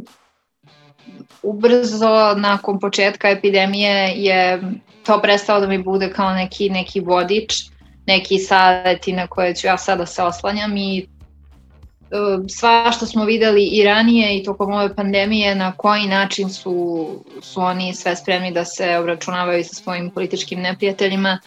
ubrzo 1.43 2.35
nakon 2.37 2.81
početka 2.81 3.31
epidemije 3.31 4.13
je 4.17 4.63
to 5.07 5.21
prestao 5.23 5.61
da 5.61 5.67
mi 5.67 5.79
bude 5.79 6.11
kao 6.13 6.33
neki, 6.33 6.71
neki 6.71 7.01
vodič, 7.01 7.55
neki 8.07 8.39
saveti 8.39 9.13
na 9.13 9.27
koje 9.27 9.55
ću 9.55 9.67
ja 9.67 9.79
sada 9.79 10.07
se 10.07 10.23
oslanjam 10.23 10.77
i 10.77 10.99
e, 10.99 11.07
sva 12.49 12.93
što 12.93 13.07
smo 13.07 13.25
videli 13.25 13.65
i 13.65 13.85
ranije 13.85 14.39
i 14.39 14.45
tokom 14.45 14.73
ove 14.73 14.95
pandemije 14.95 15.55
na 15.55 15.73
koji 15.73 16.07
način 16.07 16.51
su, 16.51 17.09
su 17.43 17.61
oni 17.61 17.95
sve 17.95 18.17
spremni 18.17 18.53
da 18.53 18.65
se 18.65 18.99
obračunavaju 18.99 19.65
sa 19.65 19.75
svojim 19.75 20.11
političkim 20.11 20.61
neprijateljima 20.61 21.39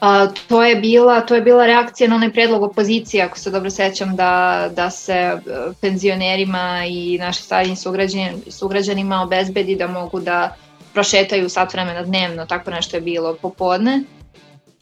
A, 0.00 0.26
to 0.48 0.62
je 0.64 0.76
bila 0.76 1.20
to 1.20 1.34
je 1.34 1.42
bila 1.42 1.66
reakcija 1.66 2.08
na 2.08 2.16
onaj 2.16 2.32
predlog 2.32 2.62
opozicije, 2.62 3.22
ako 3.22 3.38
se 3.38 3.50
dobro 3.50 3.70
sećam, 3.70 4.16
da, 4.16 4.68
da 4.76 4.90
se 4.90 5.12
e, 5.12 5.38
penzionerima 5.80 6.84
i 6.88 7.18
našim 7.18 7.44
starijim 7.44 7.76
sugrađanima, 7.76 8.38
sugrađanima 8.48 9.22
obezbedi 9.22 9.76
da 9.76 9.86
mogu 9.86 10.20
da 10.20 10.56
prošetaju 10.92 11.48
sat 11.48 11.72
vremena 11.72 12.02
dnevno, 12.02 12.46
tako 12.46 12.70
nešto 12.70 12.96
je 12.96 13.00
bilo 13.00 13.34
popodne. 13.42 14.02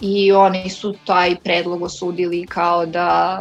I 0.00 0.32
oni 0.32 0.70
su 0.70 0.94
taj 1.04 1.36
predlog 1.36 1.82
osudili 1.82 2.46
kao 2.46 2.86
da 2.86 3.40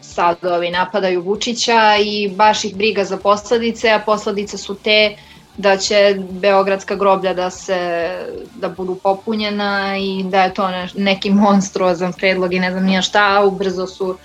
sad 0.00 0.44
ovi 0.44 0.70
napadaju 0.70 1.22
Vučića 1.22 1.96
i 2.04 2.28
baš 2.28 2.64
ih 2.64 2.76
briga 2.76 3.04
za 3.04 3.16
posledice, 3.16 3.90
a 3.90 3.98
posledice 4.06 4.58
su 4.58 4.74
te 4.74 5.16
da 5.56 5.76
će 5.76 6.16
beogradska 6.30 6.94
groblja 6.94 7.34
da 7.34 7.50
se 7.50 8.10
da 8.54 8.68
budu 8.68 8.94
popunjena 8.94 9.96
i 9.98 10.24
da 10.24 10.42
je 10.42 10.54
to 10.54 10.68
ne, 10.68 10.88
neki 10.96 11.30
monstruozan 11.30 12.12
predlog 12.12 12.54
i 12.54 12.60
ne 12.60 12.70
znam 12.70 12.84
nija 12.84 13.02
šta, 13.02 13.36
a 13.36 13.44
ubrzo 13.44 13.86
su 13.86 14.16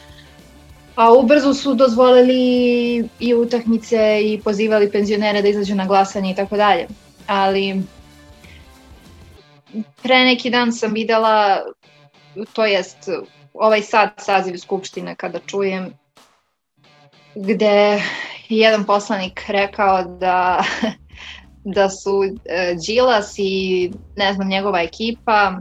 a 0.96 1.14
ubrzo 1.14 1.54
su 1.54 1.74
dozvolili 1.74 3.10
i 3.20 3.34
utakmice 3.34 4.20
i 4.24 4.42
pozivali 4.44 4.92
penzionere 4.92 5.42
da 5.42 5.48
izađu 5.48 5.76
na 5.76 5.86
glasanje 5.86 6.32
i 6.32 6.36
tako 6.36 6.58
dalje. 6.58 6.88
Ali 7.28 7.82
pre 10.02 10.26
neki 10.26 10.50
dan 10.50 10.74
sam 10.74 10.94
videla, 10.94 11.60
to 12.54 12.66
jest 12.66 13.10
ovaj 13.54 13.82
sad 13.82 14.10
saziv 14.18 14.58
Skupštine 14.58 15.16
kada 15.16 15.40
čujem, 15.40 15.94
gde 17.36 18.02
jedan 18.50 18.84
poslanik 18.84 19.42
rekao 19.48 20.04
da 20.04 20.64
da 21.64 21.90
su 21.90 22.24
e, 22.46 22.76
Đilas 22.86 23.34
i 23.38 23.92
ne 24.16 24.34
znam 24.34 24.48
njegova 24.48 24.82
ekipa 24.82 25.54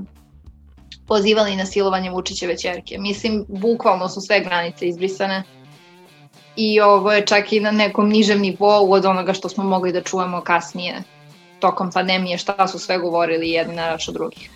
pozivali 1.06 1.56
na 1.56 1.66
silovanje 1.66 2.10
Vučićeve 2.10 2.58
čerke. 2.58 2.98
Mislim, 2.98 3.44
bukvalno 3.48 4.08
su 4.08 4.20
sve 4.20 4.40
granice 4.40 4.88
izbrisane 4.88 5.42
i 6.56 6.80
ovo 6.80 7.12
je 7.12 7.26
čak 7.26 7.52
i 7.52 7.60
na 7.60 7.70
nekom 7.70 8.08
nižem 8.08 8.40
nivou 8.40 8.92
od 8.92 9.04
onoga 9.04 9.32
što 9.32 9.48
smo 9.48 9.64
mogli 9.64 9.92
da 9.92 10.02
čujemo 10.02 10.40
kasnije 10.40 11.02
tokom 11.60 11.90
pandemije, 11.92 12.38
šta 12.38 12.68
su 12.68 12.78
sve 12.78 12.98
govorili 12.98 13.50
jedni 13.50 13.74
na 13.74 13.88
raču 13.88 14.12
drugih. 14.12 14.50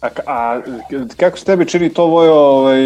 A, 0.00 0.08
a 0.26 0.60
kako 1.16 1.38
se 1.38 1.44
tebi 1.44 1.68
čini 1.68 1.94
to 1.94 2.06
Vojo, 2.06 2.34
ovaj, 2.34 2.80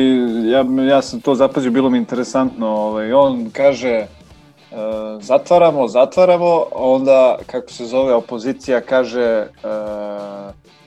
ja, 0.50 0.64
ja 0.88 1.02
sam 1.02 1.20
to 1.20 1.34
zapazio, 1.34 1.70
bilo 1.70 1.90
mi 1.90 1.98
interesantno, 1.98 2.68
ovaj, 2.68 3.12
on 3.12 3.50
kaže 3.50 4.06
zatvaramo, 5.20 5.88
zatvaramo, 5.88 6.64
onda, 6.72 7.38
kako 7.46 7.70
se 7.70 7.86
zove, 7.86 8.14
opozicija 8.14 8.80
kaže 8.80 9.22
e, 9.22 9.48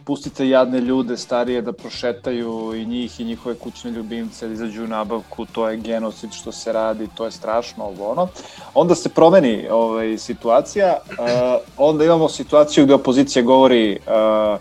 pustite 0.04 0.50
jadne 0.50 0.80
ljude 0.82 1.18
starije 1.18 1.62
da 1.62 1.74
prošetaju 1.74 2.74
i 2.76 2.86
njih 2.86 3.20
i 3.20 3.24
njihove 3.24 3.56
kućne 3.56 3.92
ljubimce 3.92 4.48
da 4.48 4.54
izađu 4.54 4.84
u 4.84 4.88
nabavku, 4.88 5.46
to 5.46 5.70
je 5.70 5.78
genocid 5.78 6.32
što 6.34 6.52
se 6.52 6.74
radi, 6.74 7.08
to 7.16 7.26
je 7.26 7.32
strašno, 7.32 7.86
ovo 7.86 8.12
ono. 8.12 8.28
Onda 8.74 8.96
se 8.96 9.10
promeni 9.10 9.68
ovaj, 9.72 10.18
situacija, 10.18 10.98
uh, 11.10 11.16
onda 11.78 12.06
imamo 12.06 12.30
situaciju 12.30 12.86
gde 12.86 12.94
opozicija 12.94 13.44
govori 13.44 14.00
uh, 14.00 14.60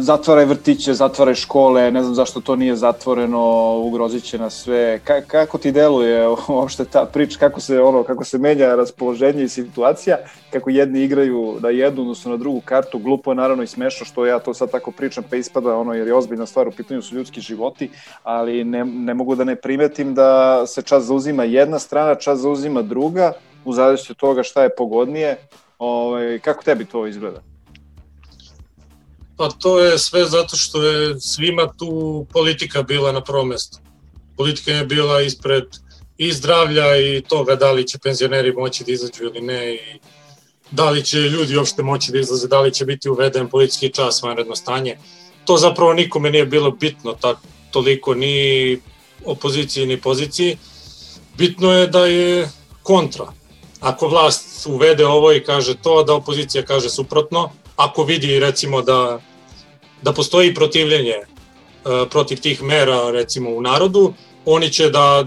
zatvaraj 0.00 0.44
vrtiće, 0.44 0.94
zatvaraj 0.94 1.34
škole, 1.34 1.90
ne 1.90 2.02
znam 2.02 2.14
zašto 2.14 2.40
to 2.40 2.56
nije 2.56 2.76
zatvoreno, 2.76 3.74
ugrozit 3.78 4.24
će 4.24 4.38
nas 4.38 4.62
sve. 4.62 5.00
Ka, 5.04 5.20
kako 5.20 5.58
ti 5.58 5.72
deluje 5.72 6.28
uopšte 6.48 6.84
ta 6.84 7.04
priča, 7.12 7.38
kako 7.38 7.60
se, 7.60 7.80
ono, 7.80 8.02
kako 8.02 8.24
se 8.24 8.38
menja 8.38 8.74
raspoloženje 8.74 9.44
i 9.44 9.48
situacija, 9.48 10.16
kako 10.50 10.70
jedni 10.70 11.02
igraju 11.02 11.56
na 11.60 11.68
jednu, 11.68 12.02
odnosno 12.02 12.30
na 12.30 12.36
drugu 12.36 12.60
kartu, 12.64 12.98
glupo 12.98 13.30
je 13.30 13.34
naravno 13.34 13.62
i 13.62 13.66
smešno 13.66 14.06
što 14.06 14.26
ja 14.26 14.38
to 14.38 14.54
sad 14.54 14.70
tako 14.70 14.90
pričam, 14.90 15.24
pa 15.30 15.36
ispada 15.36 15.76
ono, 15.76 15.94
jer 15.94 16.06
je 16.06 16.14
ozbiljna 16.14 16.46
stvar, 16.46 16.68
u 16.68 16.72
pitanju 16.72 17.02
su 17.02 17.14
ljudski 17.14 17.40
životi, 17.40 17.90
ali 18.22 18.64
ne, 18.64 18.84
ne 18.84 19.14
mogu 19.14 19.34
da 19.34 19.44
ne 19.44 19.56
primetim 19.56 20.14
da 20.14 20.62
se 20.66 20.82
čas 20.82 21.04
zauzima 21.04 21.44
jedna 21.44 21.78
strana, 21.78 22.14
čas 22.14 22.38
zauzima 22.38 22.82
druga, 22.82 23.32
u 23.64 23.72
zavisnosti 23.72 24.12
od 24.12 24.16
toga 24.16 24.42
šta 24.42 24.62
je 24.62 24.74
pogodnije. 24.76 25.36
Ovaj, 25.78 26.38
kako 26.38 26.64
tebi 26.64 26.84
to 26.84 27.06
izgleda? 27.06 27.51
Pa 29.36 29.48
to 29.48 29.80
je 29.80 29.98
sve 29.98 30.24
zato 30.24 30.56
što 30.56 30.82
je 30.82 31.20
svima 31.20 31.72
tu 31.78 32.26
politika 32.32 32.82
bila 32.82 33.12
na 33.12 33.20
prvom 33.20 33.48
mestu. 33.48 33.78
Politika 34.36 34.70
je 34.70 34.84
bila 34.84 35.22
ispred 35.22 35.64
i 36.18 36.32
zdravlja 36.32 36.96
i 36.96 37.22
toga 37.28 37.54
da 37.56 37.72
li 37.72 37.86
će 37.86 37.98
penzioneri 37.98 38.52
moći 38.52 38.84
da 38.84 38.92
izađu 38.92 39.24
ili 39.24 39.40
ne 39.40 39.74
i 39.74 39.78
da 40.70 40.90
li 40.90 41.04
će 41.04 41.18
ljudi 41.18 41.56
uopšte 41.56 41.82
moći 41.82 42.12
da 42.12 42.18
izlaze, 42.18 42.48
da 42.48 42.60
li 42.60 42.74
će 42.74 42.84
biti 42.84 43.08
uveden 43.08 43.48
politički 43.48 43.88
čas, 43.92 44.22
vanredno 44.22 44.56
stanje. 44.56 44.98
To 45.44 45.56
zapravo 45.56 45.92
nikome 45.92 46.30
nije 46.30 46.46
bilo 46.46 46.70
bitno 46.70 47.12
tak, 47.12 47.36
toliko 47.70 48.14
ni 48.14 48.78
opoziciji 49.24 49.86
ni 49.86 50.00
poziciji. 50.00 50.56
Bitno 51.38 51.72
je 51.72 51.86
da 51.86 52.06
je 52.06 52.48
kontra. 52.82 53.32
Ako 53.80 54.08
vlast 54.08 54.66
uvede 54.66 55.06
ovo 55.06 55.32
i 55.32 55.44
kaže 55.44 55.76
to, 55.82 56.02
da 56.02 56.14
opozicija 56.14 56.64
kaže 56.64 56.90
suprotno, 56.90 57.50
ako 57.84 58.04
vidi 58.04 58.40
recimo 58.40 58.82
da, 58.82 59.20
da 60.02 60.12
postoji 60.12 60.54
protivljenje 60.54 61.16
uh, 61.18 62.08
protiv 62.10 62.40
tih 62.40 62.62
mera 62.62 63.10
recimo 63.10 63.50
u 63.50 63.60
narodu, 63.60 64.14
oni 64.44 64.70
će 64.70 64.90
da, 64.90 65.24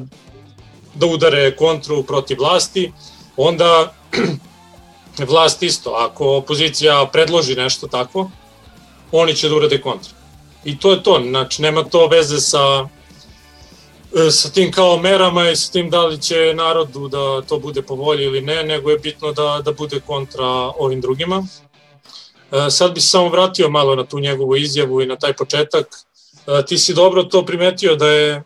da 0.93 1.05
udare 1.05 1.55
kontru 1.55 2.03
protiv 2.03 2.37
vlasti, 2.39 2.91
onda 3.37 3.93
vlast 5.31 5.63
isto, 5.63 5.89
ako 5.89 6.35
opozicija 6.37 7.09
predloži 7.11 7.55
nešto 7.55 7.87
tako, 7.87 8.29
oni 9.11 9.35
će 9.35 9.49
da 9.49 9.55
urade 9.55 9.81
kontra. 9.81 10.11
I 10.63 10.79
to 10.79 10.91
je 10.91 11.03
to, 11.03 11.21
znači 11.29 11.61
nema 11.61 11.83
to 11.83 12.07
veze 12.07 12.39
sa 12.39 12.87
e, 14.15 14.31
sa 14.31 14.49
tim 14.49 14.71
kao 14.71 14.97
merama 14.97 15.49
i 15.49 15.55
sa 15.55 15.71
tim 15.71 15.89
da 15.89 16.05
li 16.05 16.21
će 16.21 16.53
narodu 16.55 17.07
da 17.07 17.41
to 17.41 17.59
bude 17.59 17.81
po 17.81 17.95
volji 17.95 18.23
ili 18.23 18.41
ne, 18.41 18.63
nego 18.63 18.89
je 18.89 18.99
bitno 18.99 19.31
da, 19.31 19.61
da 19.65 19.71
bude 19.71 19.99
kontra 19.99 20.45
ovim 20.77 21.01
drugima. 21.01 21.43
E, 22.51 22.69
sad 22.69 22.93
bi 22.93 23.01
se 23.01 23.07
samo 23.07 23.29
vratio 23.29 23.69
malo 23.69 23.95
na 23.95 24.05
tu 24.05 24.19
njegovu 24.19 24.55
izjavu 24.55 25.01
i 25.01 25.05
na 25.05 25.15
taj 25.15 25.33
početak. 25.33 25.87
E, 26.47 26.65
ti 26.65 26.77
si 26.77 26.93
dobro 26.93 27.23
to 27.23 27.45
primetio 27.45 27.95
da 27.95 28.07
je 28.07 28.31
e, 28.31 28.43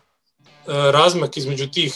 razmak 0.66 1.36
između 1.36 1.66
tih 1.70 1.94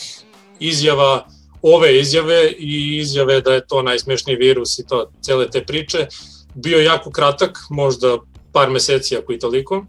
izjava, 0.61 1.27
ove 1.63 2.01
izjave 2.01 2.51
i 2.59 2.99
izjave 2.99 3.41
da 3.41 3.55
je 3.55 3.67
to 3.67 3.83
najsmešniji 3.83 4.37
virus 4.37 4.79
i 4.79 4.87
to 4.87 5.11
cele 5.21 5.51
te 5.51 5.65
priče, 5.65 6.07
bio 6.55 6.79
jako 6.79 7.11
kratak, 7.11 7.59
možda 7.71 8.19
par 8.53 8.71
meseci 8.71 9.17
ako 9.17 9.33
i 9.33 9.39
toliko, 9.39 9.85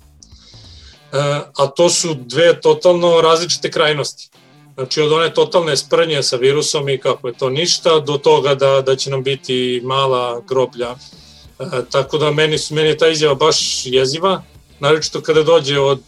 a 1.58 1.68
to 1.68 1.90
su 1.90 2.14
dve 2.14 2.62
totalno 2.62 3.22
različite 3.22 3.72
krajnosti. 3.72 4.30
Znači 4.74 5.02
od 5.02 5.12
one 5.12 5.34
totalne 5.34 5.78
sprnje 5.78 6.24
sa 6.24 6.36
virusom 6.36 6.90
i 6.90 6.98
kako 6.98 7.28
je 7.28 7.34
to 7.34 7.50
ništa, 7.50 8.00
do 8.00 8.18
toga 8.18 8.56
da, 8.56 8.82
da 8.82 8.96
će 8.96 9.10
nam 9.10 9.24
biti 9.24 9.82
mala 9.84 10.42
groblja 10.48 10.96
E, 11.60 11.66
tako 11.92 12.18
da 12.18 12.32
meni, 12.32 12.58
meni 12.70 12.88
je 12.88 12.98
ta 12.98 13.08
izjava 13.08 13.36
baš 13.36 13.86
jeziva, 13.86 14.42
naročito 14.80 15.22
kada 15.22 15.44
dođe 15.44 15.80
od 15.80 16.02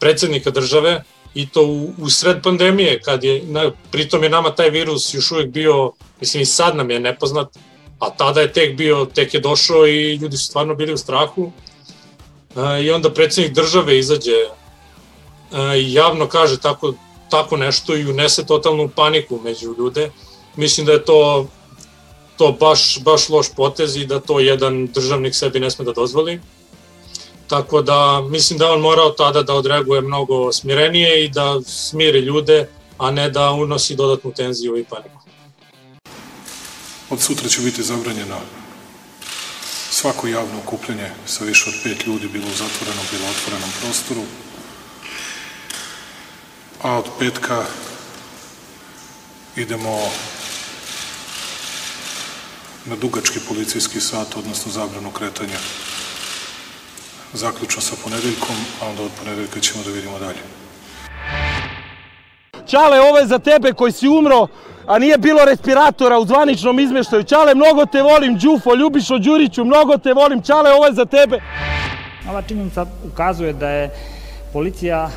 predsednika 0.00 0.50
države 0.50 1.04
i 1.34 1.48
to 1.48 1.62
u, 1.62 1.92
u 1.98 2.10
sred 2.10 2.42
pandemije, 2.42 3.00
kad 3.00 3.24
je, 3.24 3.42
na, 3.42 3.70
pritom 3.90 4.22
je 4.22 4.30
nama 4.30 4.50
taj 4.50 4.70
virus 4.70 5.14
još 5.14 5.30
uvek 5.30 5.48
bio, 5.48 5.92
mislim 6.20 6.42
i 6.42 6.46
sad 6.46 6.76
nam 6.76 6.90
je 6.90 7.00
nepoznat, 7.00 7.58
a 7.98 8.10
tada 8.10 8.40
je 8.40 8.52
tek 8.52 8.76
bio, 8.76 9.04
tek 9.04 9.34
je 9.34 9.40
došao 9.40 9.86
i 9.86 10.14
ljudi 10.14 10.36
su 10.36 10.46
stvarno 10.46 10.74
bili 10.74 10.92
u 10.92 10.96
strahu. 10.96 11.52
E, 12.56 12.82
I 12.82 12.90
onda 12.90 13.10
predsednik 13.10 13.54
države 13.54 13.98
izađe 13.98 14.32
e, 14.32 15.78
i 15.78 15.92
javno 15.92 16.26
kaže 16.28 16.60
tako, 16.60 16.94
tako 17.30 17.56
nešto 17.56 17.96
i 17.96 18.10
unese 18.10 18.46
totalnu 18.46 18.88
paniku 18.88 19.40
među 19.44 19.74
ljude. 19.78 20.10
Mislim 20.56 20.86
da 20.86 20.92
je 20.92 21.04
to 21.04 21.46
to 22.38 22.52
baš, 22.60 22.98
baš 23.02 23.28
loš 23.28 23.46
potez 23.56 23.96
i 23.96 24.06
da 24.06 24.20
to 24.20 24.40
jedan 24.40 24.86
državnik 24.86 25.34
sebi 25.34 25.60
ne 25.60 25.70
sme 25.70 25.84
da 25.84 25.92
dozvoli. 25.92 26.40
Tako 27.48 27.82
da 27.82 28.20
mislim 28.30 28.58
da 28.58 28.72
on 28.72 28.80
morao 28.80 29.10
tada 29.10 29.42
da 29.42 29.54
odreaguje 29.54 30.00
mnogo 30.00 30.52
smirenije 30.52 31.24
i 31.24 31.28
da 31.28 31.60
smiri 31.66 32.18
ljude, 32.18 32.68
a 32.98 33.10
ne 33.10 33.30
da 33.30 33.50
unosi 33.50 33.96
dodatnu 33.96 34.32
tenziju 34.32 34.76
i 34.76 34.84
paniku. 34.84 35.18
Od 37.10 37.20
sutra 37.20 37.48
će 37.48 37.60
biti 37.60 37.82
zabranjeno 37.82 38.36
svako 39.90 40.28
javno 40.28 40.58
okupljanje 40.58 41.10
sa 41.26 41.44
više 41.44 41.70
od 41.70 41.76
pet 41.84 42.06
ljudi, 42.06 42.28
bilo 42.28 42.46
u 42.46 42.56
zatvorenom, 42.56 43.04
bilo 43.10 43.24
u 43.26 43.30
otvorenom 43.30 43.70
prostoru. 43.80 44.22
A 46.82 46.98
od 46.98 47.04
petka 47.18 47.64
idemo 49.56 50.10
na 52.88 52.96
dugački 52.96 53.38
policijski 53.48 54.00
sat, 54.00 54.36
odnosno 54.36 54.72
zabranu 54.72 55.10
kretanja 55.10 55.58
zaključno 57.32 57.82
sa 57.82 57.96
ponedeljkom, 58.04 58.56
a 58.82 58.88
onda 58.88 59.02
od 59.02 59.10
ponedeljka 59.18 59.60
ćemo 59.60 59.84
da 59.84 59.90
vidimo 59.90 60.18
dalje. 60.18 60.42
Čale, 62.66 63.00
ovo 63.00 63.18
je 63.18 63.26
za 63.26 63.38
tebe 63.38 63.72
koji 63.72 63.92
si 63.92 64.08
umro, 64.08 64.46
a 64.86 64.98
nije 64.98 65.18
bilo 65.18 65.44
respiratora 65.44 66.18
u 66.18 66.26
zvaničnom 66.26 66.80
izmeštaju. 66.80 67.22
Čale, 67.22 67.54
mnogo 67.54 67.86
te 67.86 68.02
volim, 68.02 68.38
Đufo, 68.38 68.74
Ljubišo 68.74 69.18
Đuriću, 69.18 69.64
mnogo 69.64 69.98
te 69.98 70.12
volim. 70.12 70.42
Čale, 70.42 70.72
ovo 70.72 70.86
je 70.86 70.92
za 70.92 71.04
tebe. 71.04 71.40
Ova 72.30 72.42
činjenica 72.42 72.86
ukazuje 73.12 73.52
da 73.52 73.68
je 73.68 73.90
policija 74.52 75.10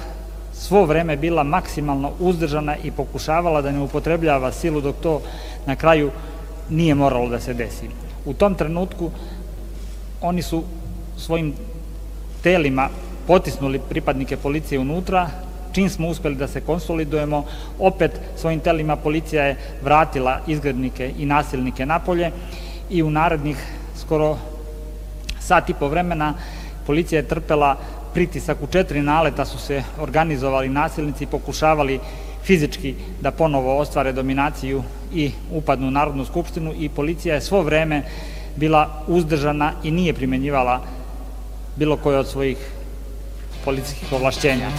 svo 0.53 0.85
vreme 0.85 1.17
bila 1.17 1.43
maksimalno 1.43 2.11
uzdržana 2.19 2.75
i 2.83 2.91
pokušavala 2.91 3.61
da 3.61 3.71
ne 3.71 3.79
upotrebljava 3.79 4.51
silu 4.51 4.81
dok 4.81 4.95
to 5.03 5.21
na 5.65 5.75
kraju 5.75 6.11
nije 6.71 6.95
moralo 6.95 7.29
da 7.29 7.39
se 7.39 7.53
desi. 7.53 7.89
U 8.25 8.33
tom 8.33 8.55
trenutku 8.55 9.11
oni 10.21 10.41
su 10.41 10.63
svojim 11.17 11.53
telima 12.43 12.89
potisnuli 13.27 13.79
pripadnike 13.89 14.37
policije 14.37 14.79
unutra, 14.79 15.29
čim 15.71 15.89
smo 15.89 16.07
uspeli 16.07 16.35
da 16.35 16.47
se 16.47 16.61
konsolidujemo, 16.61 17.45
opet 17.79 18.11
svojim 18.37 18.59
telima 18.59 18.95
policija 18.95 19.43
je 19.43 19.57
vratila 19.83 20.39
izgrednike 20.47 21.13
i 21.19 21.25
nasilnike 21.25 21.85
napolje 21.85 22.31
i 22.89 23.03
u 23.03 23.09
narednih 23.09 23.57
skoro 23.97 24.37
sat 25.39 25.69
i 25.69 25.73
po 25.73 25.87
vremena 25.87 26.33
policija 26.85 27.19
je 27.19 27.27
trpela 27.27 27.75
pritisak 28.13 28.57
u 28.63 28.67
četiri 28.67 29.01
naleta 29.01 29.45
su 29.45 29.57
se 29.57 29.83
organizovali 29.99 30.69
nasilnici 30.69 31.23
i 31.23 31.27
pokušavali 31.27 31.99
fizički 32.43 32.95
da 33.21 33.31
ponovo 33.31 33.77
ostvare 33.77 34.13
dominaciju 34.13 34.83
i 35.13 35.31
upadnu 35.51 35.87
u 35.87 35.91
Narodnu 35.91 36.25
skupštinu 36.25 36.73
i 36.79 36.89
policija 36.89 37.35
je 37.35 37.41
svo 37.41 37.61
vreme 37.61 38.03
bila 38.55 39.03
uzdržana 39.07 39.73
i 39.83 39.91
nije 39.91 40.13
primenjivala 40.13 40.81
bilo 41.75 41.97
koje 41.97 42.19
od 42.19 42.27
svojih 42.27 42.57
policijskih 43.65 44.13
ovlašćenja. 44.13 44.69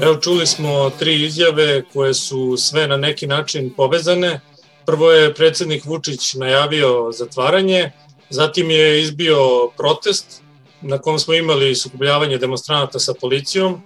Evo 0.00 0.16
čuli 0.16 0.46
smo 0.46 0.90
tri 0.98 1.24
izjave 1.24 1.82
koje 1.92 2.14
su 2.14 2.56
sve 2.56 2.88
na 2.88 2.96
neki 2.96 3.26
način 3.26 3.72
povezane. 3.76 4.40
Prvo 4.86 5.10
je 5.10 5.34
predsednik 5.34 5.84
Vučić 5.84 6.34
najavio 6.34 7.12
zatvaranje, 7.12 7.90
zatim 8.30 8.70
je 8.70 9.02
izbio 9.02 9.38
protest 9.76 10.44
na 10.84 10.98
kom 10.98 11.18
smo 11.18 11.34
imali 11.34 11.74
sukobljavanje 11.74 12.38
demonstranata 12.38 12.98
sa 12.98 13.14
policijom, 13.20 13.82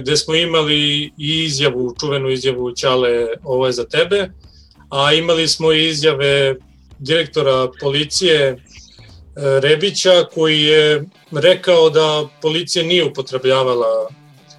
gde 0.00 0.16
smo 0.16 0.34
imali 0.34 1.12
i 1.18 1.44
izjavu, 1.44 1.94
čuvenu 2.00 2.30
izjavu 2.30 2.72
Ćale, 2.72 3.26
ovo 3.44 3.66
je 3.66 3.72
za 3.72 3.84
tebe, 3.84 4.30
a 4.90 5.12
imali 5.12 5.48
smo 5.48 5.72
i 5.72 5.88
izjave 5.88 6.54
direktora 6.98 7.68
policije 7.80 8.48
e, 8.48 8.56
Rebića 9.60 10.24
koji 10.34 10.62
je 10.62 11.04
rekao 11.32 11.90
da 11.90 12.28
policija 12.42 12.84
nije 12.84 13.04
upotrebljavala 13.04 14.08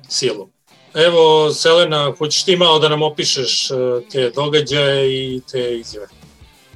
silu. 0.10 0.50
Evo, 0.94 1.54
Selena, 1.54 2.14
hoćeš 2.18 2.44
ti 2.44 2.56
malo 2.56 2.80
da 2.80 2.90
nam 2.90 3.02
opišeš 3.02 3.72
e, 3.72 3.74
te 4.12 4.32
događaje 4.36 5.36
i 5.36 5.42
te 5.52 5.78
izjave? 5.78 6.08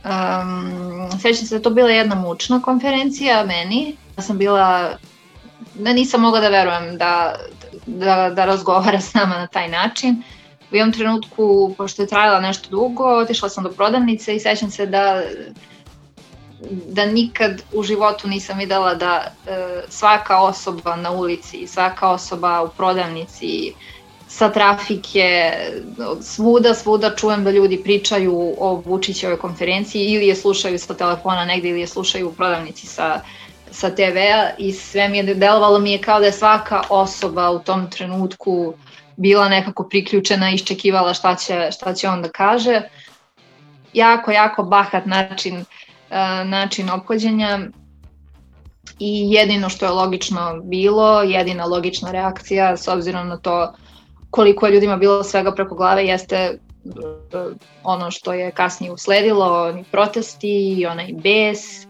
Um, 0.06 1.10
sećam 1.22 1.48
se 1.48 1.58
da 1.58 1.62
to 1.62 1.70
bila 1.70 1.90
jedna 1.90 2.16
mučna 2.16 2.62
konferencija 2.62 3.46
meni. 3.46 3.96
Ja 4.18 4.24
sam 4.24 4.38
bila, 4.38 4.98
da 5.74 5.94
nisam 5.94 6.22
mogla 6.22 6.40
da 6.40 6.50
verujem 6.50 6.98
da, 6.98 7.40
da, 7.86 8.30
da 8.36 8.46
razgovara 8.46 9.02
s 9.02 9.14
nama 9.14 9.38
na 9.38 9.48
taj 9.48 9.68
način. 9.68 10.24
U 10.72 10.76
jednom 10.76 10.94
trenutku, 10.94 11.74
pošto 11.78 12.02
je 12.02 12.08
trajala 12.08 12.40
nešto 12.40 12.70
dugo, 12.70 13.04
otišla 13.04 13.50
sam 13.50 13.64
do 13.64 13.72
prodavnice 13.72 14.36
i 14.36 14.40
sećam 14.40 14.72
se 14.72 14.86
da 14.86 15.22
da 16.88 17.06
nikad 17.06 17.62
u 17.74 17.84
životu 17.84 18.28
nisam 18.28 18.58
videla 18.58 18.94
da 18.94 19.24
e, 19.48 19.82
svaka 19.90 20.42
osoba 20.42 20.96
na 20.96 21.12
ulici, 21.12 21.68
svaka 21.68 22.10
osoba 22.10 22.62
u 22.64 22.70
prodavnici, 22.78 23.74
sa 24.28 24.50
trafike, 24.52 25.52
svuda, 26.22 26.74
svuda 26.74 27.16
čujem 27.16 27.44
da 27.44 27.52
ljudi 27.52 27.84
pričaju 27.84 28.56
o 28.58 28.82
Vučićevoj 28.86 29.38
konferenciji 29.38 30.06
ili 30.06 30.28
je 30.28 30.36
slušaju 30.36 30.80
sa 30.80 30.94
telefona 30.94 31.46
negde 31.46 31.70
ili 31.70 31.80
je 31.80 31.88
slušaju 31.88 32.30
u 32.30 32.34
prodavnici 32.34 32.88
sa, 32.88 33.22
sa 33.76 33.90
TV-a 33.90 34.56
i 34.58 34.72
sve 34.72 35.10
mi 35.10 35.18
je 35.18 35.36
delovalo 35.36 35.80
mi 35.80 35.92
je 35.92 36.02
kao 36.02 36.20
da 36.20 36.26
je 36.26 36.32
svaka 36.32 36.82
osoba 36.90 37.50
u 37.52 37.60
tom 37.60 37.90
trenutku 37.90 38.74
bila 39.18 39.50
nekako 39.50 39.84
priključena 39.90 40.52
i 40.52 40.56
iščekivala 40.56 41.14
šta 41.14 41.36
će, 41.36 41.70
šta 41.72 41.94
će 41.94 42.10
on 42.10 42.22
da 42.22 42.30
kaže. 42.30 42.82
Jako, 43.94 44.32
jako 44.32 44.64
bahat 44.64 45.06
način, 45.06 45.58
uh, 45.58 46.48
način 46.48 46.90
ophođenja 46.90 47.60
i 49.00 49.32
jedino 49.32 49.70
što 49.70 49.86
je 49.86 49.92
logično 49.92 50.62
bilo, 50.64 51.22
jedina 51.22 51.66
logična 51.66 52.12
reakcija 52.12 52.78
s 52.78 52.88
obzirom 52.88 53.28
na 53.28 53.38
to 53.38 53.74
koliko 54.30 54.66
je 54.66 54.74
ljudima 54.74 54.98
bilo 54.98 55.24
svega 55.24 55.52
preko 55.56 55.76
glave 55.76 56.06
jeste 56.06 56.36
e, 56.36 56.58
ono 57.84 58.12
što 58.12 58.34
je 58.34 58.52
kasnije 58.52 58.92
usledilo, 58.92 59.64
oni 59.64 59.84
protesti 59.92 60.76
i 60.78 60.86
onaj 60.86 61.08
bes, 61.14 61.85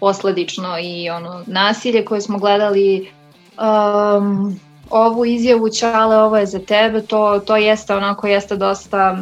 posledično 0.00 0.78
i 0.78 1.10
ono 1.10 1.44
nasilje 1.46 2.04
koje 2.04 2.20
smo 2.20 2.38
gledali. 2.38 3.12
Um, 3.58 4.60
ovu 4.90 5.24
izjavu 5.24 5.68
Ćale, 5.68 6.16
ovo 6.16 6.36
je 6.36 6.46
za 6.46 6.58
tebe, 6.58 7.02
to, 7.02 7.40
to 7.46 7.56
jeste 7.56 7.94
onako, 7.94 8.26
jeste 8.26 8.56
dosta, 8.56 9.18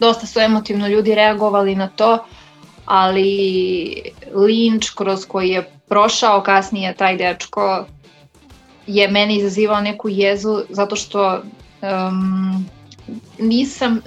dosta 0.00 0.26
su 0.26 0.40
emotivno 0.40 0.88
ljudi 0.88 1.14
reagovali 1.14 1.74
na 1.74 1.88
to, 1.88 2.18
ali 2.84 4.02
linč 4.34 4.90
kroz 4.90 5.26
koji 5.26 5.48
je 5.48 5.70
prošao 5.88 6.40
kasnije 6.40 6.94
taj 6.94 7.16
dečko 7.16 7.86
je 8.86 9.08
meni 9.08 9.36
izazivao 9.36 9.80
neku 9.80 10.08
jezu 10.08 10.62
zato 10.68 10.96
što 10.96 11.42
um, 11.82 12.66
nisam, 13.38 14.00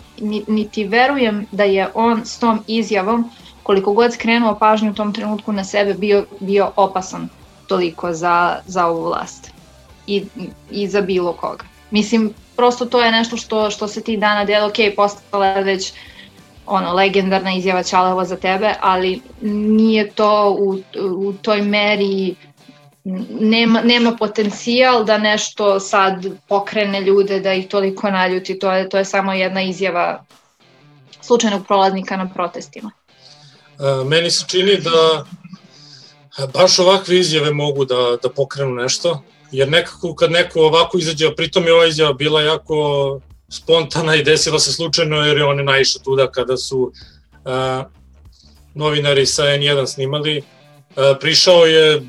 niti 0.47 0.83
verujem 0.83 1.45
da 1.51 1.63
je 1.63 1.87
on 1.93 2.25
s 2.25 2.39
tom 2.39 2.59
izjavom 2.67 3.29
koliko 3.65 3.93
god 3.93 4.13
skrenuo 4.13 4.55
pažnju 4.59 4.91
u 4.91 4.93
tom 4.93 5.13
trenutku 5.13 5.51
na 5.51 5.63
sebe 5.63 5.93
bio, 5.93 6.25
bio 6.39 6.71
opasan 6.75 7.29
toliko 7.67 8.13
za, 8.13 8.59
za 8.65 8.85
ovu 8.85 9.03
vlast 9.03 9.51
i, 10.07 10.23
i 10.71 10.87
za 10.87 11.01
bilo 11.01 11.33
koga. 11.33 11.65
Mislim, 11.91 12.33
prosto 12.55 12.85
to 12.85 13.01
je 13.01 13.11
nešto 13.11 13.37
što, 13.37 13.69
što 13.69 13.87
se 13.87 14.03
ti 14.03 14.17
dana 14.17 14.45
dela, 14.45 14.67
ok, 14.67 14.95
postala 14.95 15.45
je 15.45 15.63
već 15.63 15.93
ono, 16.65 16.93
legendarna 16.93 17.53
izjava 17.53 17.83
Čaleva 17.83 18.25
za 18.25 18.35
tebe, 18.35 18.73
ali 18.81 19.21
nije 19.41 20.11
to 20.11 20.57
u, 20.59 20.77
u 21.17 21.33
toj 21.33 21.61
meri 21.61 22.35
nema, 23.39 23.81
nema 23.81 24.15
potencijal 24.19 25.03
da 25.05 25.17
nešto 25.17 25.79
sad 25.79 26.25
pokrene 26.47 27.01
ljude, 27.01 27.39
da 27.39 27.53
ih 27.53 27.67
toliko 27.67 28.11
naljuti, 28.11 28.59
to 28.59 28.71
je, 28.71 28.89
to 28.89 28.97
je 28.97 29.05
samo 29.05 29.33
jedna 29.33 29.61
izjava 29.61 30.23
slučajnog 31.21 31.67
prolaznika 31.67 32.17
na 32.17 32.29
protestima. 32.33 32.91
E, 33.79 34.03
meni 34.05 34.31
se 34.31 34.45
čini 34.47 34.77
da 34.81 35.25
baš 36.53 36.79
ovakve 36.79 37.19
izjave 37.19 37.51
mogu 37.51 37.85
da, 37.85 38.17
da 38.23 38.29
pokrenu 38.29 38.75
nešto, 38.75 39.23
jer 39.51 39.69
nekako 39.69 40.15
kad 40.15 40.31
neko 40.31 40.61
ovako 40.61 40.97
izađe, 40.97 41.27
a 41.27 41.35
pritom 41.35 41.65
je 41.65 41.73
ova 41.73 41.85
izjava 41.85 42.13
bila 42.13 42.41
jako 42.41 43.19
spontana 43.49 44.15
i 44.15 44.23
desila 44.23 44.59
se 44.59 44.73
slučajno 44.73 45.15
jer 45.15 45.37
je 45.37 45.45
on 45.45 45.65
naišao 45.65 46.01
tuda 46.03 46.31
kada 46.31 46.57
su 46.57 46.79
uh, 46.81 47.85
novinari 48.73 49.25
sa 49.25 49.43
N1 49.43 49.85
snimali. 49.85 50.37
Uh, 50.37 51.03
prišao 51.19 51.65
je 51.65 52.01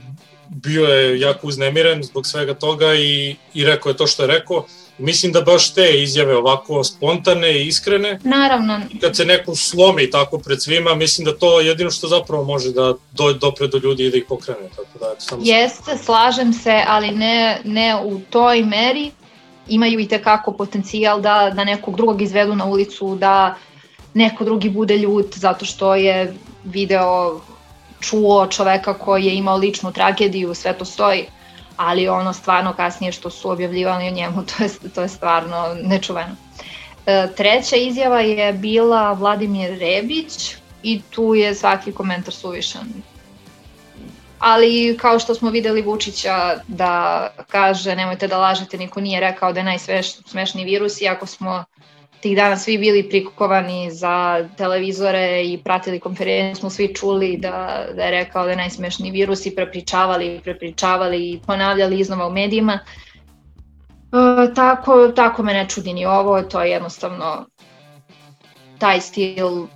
bio 0.48 0.84
je 0.84 1.20
jako 1.20 1.46
uznemiren 1.46 2.02
zbog 2.02 2.26
svega 2.26 2.54
toga 2.54 2.94
i, 2.94 3.36
i 3.54 3.64
rekao 3.64 3.90
je 3.90 3.96
to 3.96 4.06
što 4.06 4.22
je 4.22 4.26
rekao. 4.26 4.66
Mislim 4.98 5.32
da 5.32 5.40
baš 5.40 5.74
te 5.74 6.02
izjave 6.02 6.36
ovako 6.36 6.84
spontane 6.84 7.52
i 7.52 7.66
iskrene. 7.66 8.20
Naravno. 8.24 8.80
Kad 9.00 9.16
se 9.16 9.24
neko 9.24 9.54
slomi 9.56 10.10
tako 10.10 10.38
pred 10.38 10.62
svima, 10.62 10.94
mislim 10.94 11.24
da 11.24 11.36
to 11.36 11.60
jedino 11.60 11.90
što 11.90 12.08
zapravo 12.08 12.44
može 12.44 12.72
da 12.72 12.94
do, 13.12 13.32
dopre 13.32 13.66
do 13.66 13.78
ljudi 13.78 14.06
i 14.06 14.10
da 14.10 14.16
ih 14.16 14.24
pokrene. 14.28 14.68
Tako 14.76 14.98
da, 14.98 15.14
samo 15.18 15.42
Jeste, 15.44 15.98
slažem 16.04 16.52
se, 16.52 16.82
ali 16.86 17.10
ne, 17.10 17.60
ne 17.64 17.96
u 18.04 18.20
toj 18.30 18.62
meri. 18.62 19.10
Imaju 19.68 20.00
i 20.00 20.08
tekako 20.08 20.52
potencijal 20.52 21.20
da, 21.20 21.52
da 21.54 21.64
nekog 21.64 21.96
drugog 21.96 22.22
izvedu 22.22 22.54
na 22.54 22.64
ulicu, 22.64 23.16
da 23.16 23.54
neko 24.14 24.44
drugi 24.44 24.70
bude 24.70 24.98
ljut 24.98 25.34
zato 25.34 25.64
što 25.64 25.94
je 25.94 26.34
video 26.64 27.40
čuo 28.00 28.46
čoveka 28.46 28.94
koji 28.94 29.24
je 29.24 29.34
imao 29.34 29.56
ličnu 29.56 29.92
tragediju, 29.92 30.54
sve 30.54 30.78
to 30.78 30.84
stoji, 30.84 31.26
ali 31.76 32.08
ono 32.08 32.32
stvarno 32.32 32.72
kasnije 32.72 33.12
što 33.12 33.30
su 33.30 33.50
objavljivali 33.50 34.08
o 34.08 34.10
njemu, 34.10 34.42
to 34.48 34.64
je, 34.64 34.70
to 34.94 35.02
je 35.02 35.08
stvarno 35.08 35.76
nečuveno. 35.82 36.36
E, 37.06 37.28
treća 37.36 37.76
izjava 37.76 38.20
je 38.20 38.52
bila 38.52 39.12
Vladimir 39.12 39.78
Rebić 39.78 40.56
i 40.82 41.02
tu 41.10 41.34
je 41.34 41.54
svaki 41.54 41.92
komentar 41.92 42.34
suvišan. 42.34 42.86
Ali 44.38 44.96
kao 45.00 45.18
što 45.18 45.34
smo 45.34 45.50
videli 45.50 45.82
Vučića 45.82 46.58
da 46.68 47.28
kaže 47.50 47.96
nemojte 47.96 48.28
da 48.28 48.38
lažete, 48.38 48.78
niko 48.78 49.00
nije 49.00 49.20
rekao 49.20 49.52
da 49.52 49.60
je 49.60 49.64
najsmešniji 49.64 50.64
virus, 50.64 51.00
iako 51.00 51.26
smo 51.26 51.64
tih 52.26 52.36
dana 52.36 52.56
svi 52.56 52.78
bili 52.78 53.08
prikovani 53.08 53.90
za 53.90 54.48
televizore 54.56 55.42
i 55.44 55.58
pratili 55.64 56.00
konferenciju, 56.00 56.60
smo 56.60 56.70
svi 56.70 56.94
čuli 56.94 57.36
da, 57.36 57.86
da 57.94 58.02
je 58.02 58.10
rekao 58.10 58.44
da 58.44 58.50
je 58.50 58.56
najsmešniji 58.56 59.12
virus 59.12 59.46
i 59.46 59.54
prepričavali, 59.54 60.40
prepričavali 60.44 61.30
i 61.30 61.40
ponavljali 61.46 62.00
iznova 62.00 62.26
u 62.26 62.32
medijima. 62.32 62.78
E, 62.82 64.54
tako, 64.54 65.08
tako 65.08 65.42
me 65.42 65.52
ne 65.52 65.68
čudi 65.68 65.92
ni 65.92 66.06
ovo, 66.06 66.42
to 66.42 66.62
je 66.62 66.70
jednostavno 66.70 67.46
taj 68.78 69.00
stil 69.00 69.66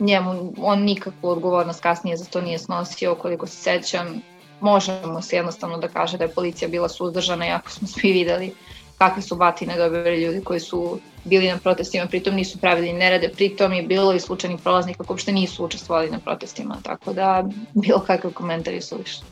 njemu, 0.00 0.52
on 0.58 0.82
nikakvu 0.82 1.28
odgovornost 1.28 1.82
kasnije 1.82 2.16
za 2.16 2.24
to 2.24 2.40
nije 2.40 2.58
snosio, 2.58 3.14
koliko 3.14 3.46
se 3.46 3.56
sećam, 3.56 4.22
možemo 4.60 5.22
se 5.22 5.36
jednostavno 5.36 5.78
da 5.78 5.88
kaže 5.88 6.18
da 6.18 6.24
je 6.24 6.34
policija 6.34 6.68
bila 6.68 6.88
suzdržana, 6.88 7.44
jako 7.44 7.70
smo 7.70 7.88
svi 7.88 8.12
videli 8.12 8.54
kakve 9.02 9.22
su 9.22 9.36
batine 9.36 9.76
dobili 9.76 10.22
ljudi 10.22 10.40
koji 10.44 10.60
su 10.60 10.98
bili 11.24 11.48
na 11.48 11.58
protestima, 11.58 12.06
pritom 12.06 12.34
nisu 12.34 12.58
pravili 12.58 12.92
nerede, 12.92 13.28
pritom 13.28 13.72
je 13.72 13.82
bilo 13.82 14.12
i 14.14 14.20
slučajnih 14.20 14.60
prolaznika 14.62 15.04
koji 15.04 15.14
uopšte 15.14 15.32
nisu 15.32 15.64
učestvovali 15.64 16.10
na 16.10 16.18
protestima, 16.18 16.76
tako 16.82 17.12
da 17.12 17.44
bilo 17.74 18.00
kakav 18.00 18.32
komentar 18.32 18.74
je 18.74 18.82
suvišno. 18.82 19.26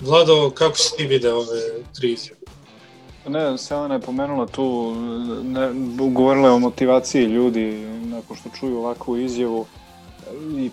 Vlado, 0.00 0.50
kako 0.50 0.76
si 0.76 0.96
ti 0.96 1.06
video 1.06 1.36
ove 1.36 1.60
tri 1.96 2.12
izjave? 2.12 2.40
Ne, 3.28 3.58
Selena 3.58 3.94
je 3.94 4.00
pomenula 4.00 4.46
tu, 4.46 4.94
ne, 5.42 5.70
govorila 6.10 6.48
je 6.48 6.54
o 6.54 6.58
motivaciji 6.58 7.24
ljudi 7.24 7.72
nakon 8.04 8.36
što 8.36 8.48
čuju 8.60 8.78
ovakvu 8.78 9.16
izjavu 9.16 9.66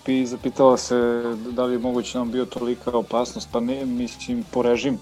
i 0.06 0.26
zapitala 0.26 0.76
se 0.76 1.22
da 1.50 1.64
li 1.64 1.74
je 1.74 1.78
moguće 1.78 2.18
nam 2.18 2.30
bio 2.30 2.44
tolika 2.44 2.90
opasnost, 2.90 3.48
pa 3.52 3.60
ne, 3.60 3.84
mislim, 3.84 4.44
po 4.50 4.62
režim 4.62 4.98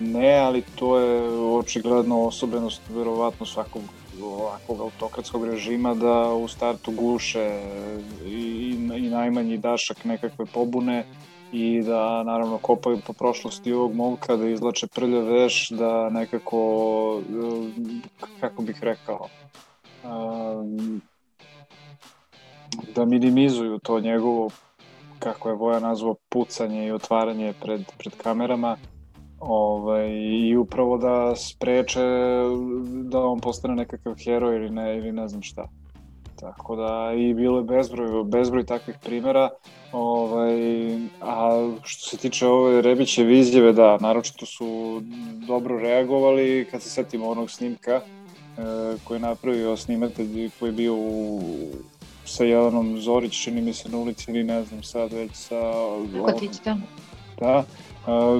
ne, 0.00 0.38
ali 0.38 0.62
to 0.74 0.98
je 0.98 1.38
očigledno 1.58 2.22
osobenost 2.22 2.82
verovatno 2.88 3.46
svakog 3.46 3.82
ovakvog 4.22 4.80
autokratskog 4.80 5.44
režima 5.44 5.94
da 5.94 6.34
u 6.34 6.48
startu 6.48 6.92
guše 6.92 7.60
i, 8.26 8.76
i 8.96 9.08
najmanji 9.10 9.58
dašak 9.58 10.04
nekakve 10.04 10.46
pobune 10.46 11.04
i 11.52 11.82
da 11.82 12.22
naravno 12.22 12.58
kopaju 12.58 12.98
po 13.06 13.12
prošlosti 13.12 13.72
ovog 13.72 13.94
momka, 13.94 14.36
da 14.36 14.48
izlače 14.48 14.86
prljav 14.86 15.24
veš, 15.24 15.70
da 15.70 16.10
nekako, 16.10 17.20
kako 18.40 18.62
bih 18.62 18.78
rekao, 18.82 19.28
da 22.94 23.04
minimizuju 23.04 23.78
to 23.78 24.00
njegovo, 24.00 24.50
kako 25.18 25.48
je 25.48 25.54
Voja 25.54 25.80
nazvao, 25.80 26.14
pucanje 26.28 26.86
i 26.86 26.92
otvaranje 26.92 27.54
pred, 27.60 27.82
pred 27.98 28.12
kamerama 28.16 28.76
ovaj, 29.40 30.10
i 30.10 30.56
upravo 30.56 30.98
da 30.98 31.36
spreče 31.36 32.00
da 33.02 33.20
on 33.20 33.40
postane 33.40 33.74
nekakav 33.74 34.14
heroj 34.24 34.56
ili 34.56 34.70
ne, 34.70 34.98
ili 34.98 35.12
ne 35.12 35.28
znam 35.28 35.42
šta. 35.42 35.68
Tako 36.40 36.76
da 36.76 37.12
i 37.16 37.34
bilo 37.34 37.58
je 37.58 37.64
bezbroj, 37.64 38.24
bezbroj 38.24 38.66
takvih 38.66 38.96
primera. 39.04 39.50
Ovaj, 39.92 40.56
a 41.20 41.68
što 41.82 42.10
se 42.10 42.16
tiče 42.16 42.46
ove 42.46 42.82
Rebićeve 42.82 43.38
izjave, 43.38 43.72
da, 43.72 43.98
naročito 44.00 44.46
su 44.46 45.00
dobro 45.46 45.78
reagovali 45.78 46.66
kad 46.70 46.82
se 46.82 46.90
setimo 46.90 47.28
onog 47.28 47.50
snimka 47.50 47.92
e, 47.92 48.02
koji 49.04 49.16
je 49.16 49.20
napravio 49.20 49.76
snimatelj 49.76 50.50
koji 50.58 50.68
je 50.68 50.72
bio 50.72 50.94
u, 50.94 51.40
sa 52.24 52.44
Jelenom 52.44 53.00
Zorić, 53.00 53.42
čini 53.42 53.62
mi 53.62 53.72
se 53.72 53.88
na 53.88 53.98
ulici 53.98 54.30
ili 54.30 54.44
ne 54.44 54.64
znam 54.64 54.82
sad 54.82 55.12
već 55.12 55.30
sa... 55.32 55.72
Kotić, 56.24 56.50
da. 56.64 56.76
Da, 57.40 57.64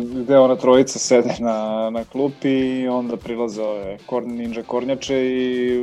gde 0.02 0.38
ona 0.38 0.56
trojica 0.56 0.98
sede 0.98 1.34
na, 1.38 1.90
na 1.90 2.04
klupi 2.04 2.80
i 2.80 2.88
onda 2.88 3.16
prilaze 3.16 3.62
ove 3.62 3.98
kor, 4.06 4.26
ninja 4.26 4.62
kornjače 4.62 5.26
i 5.26 5.78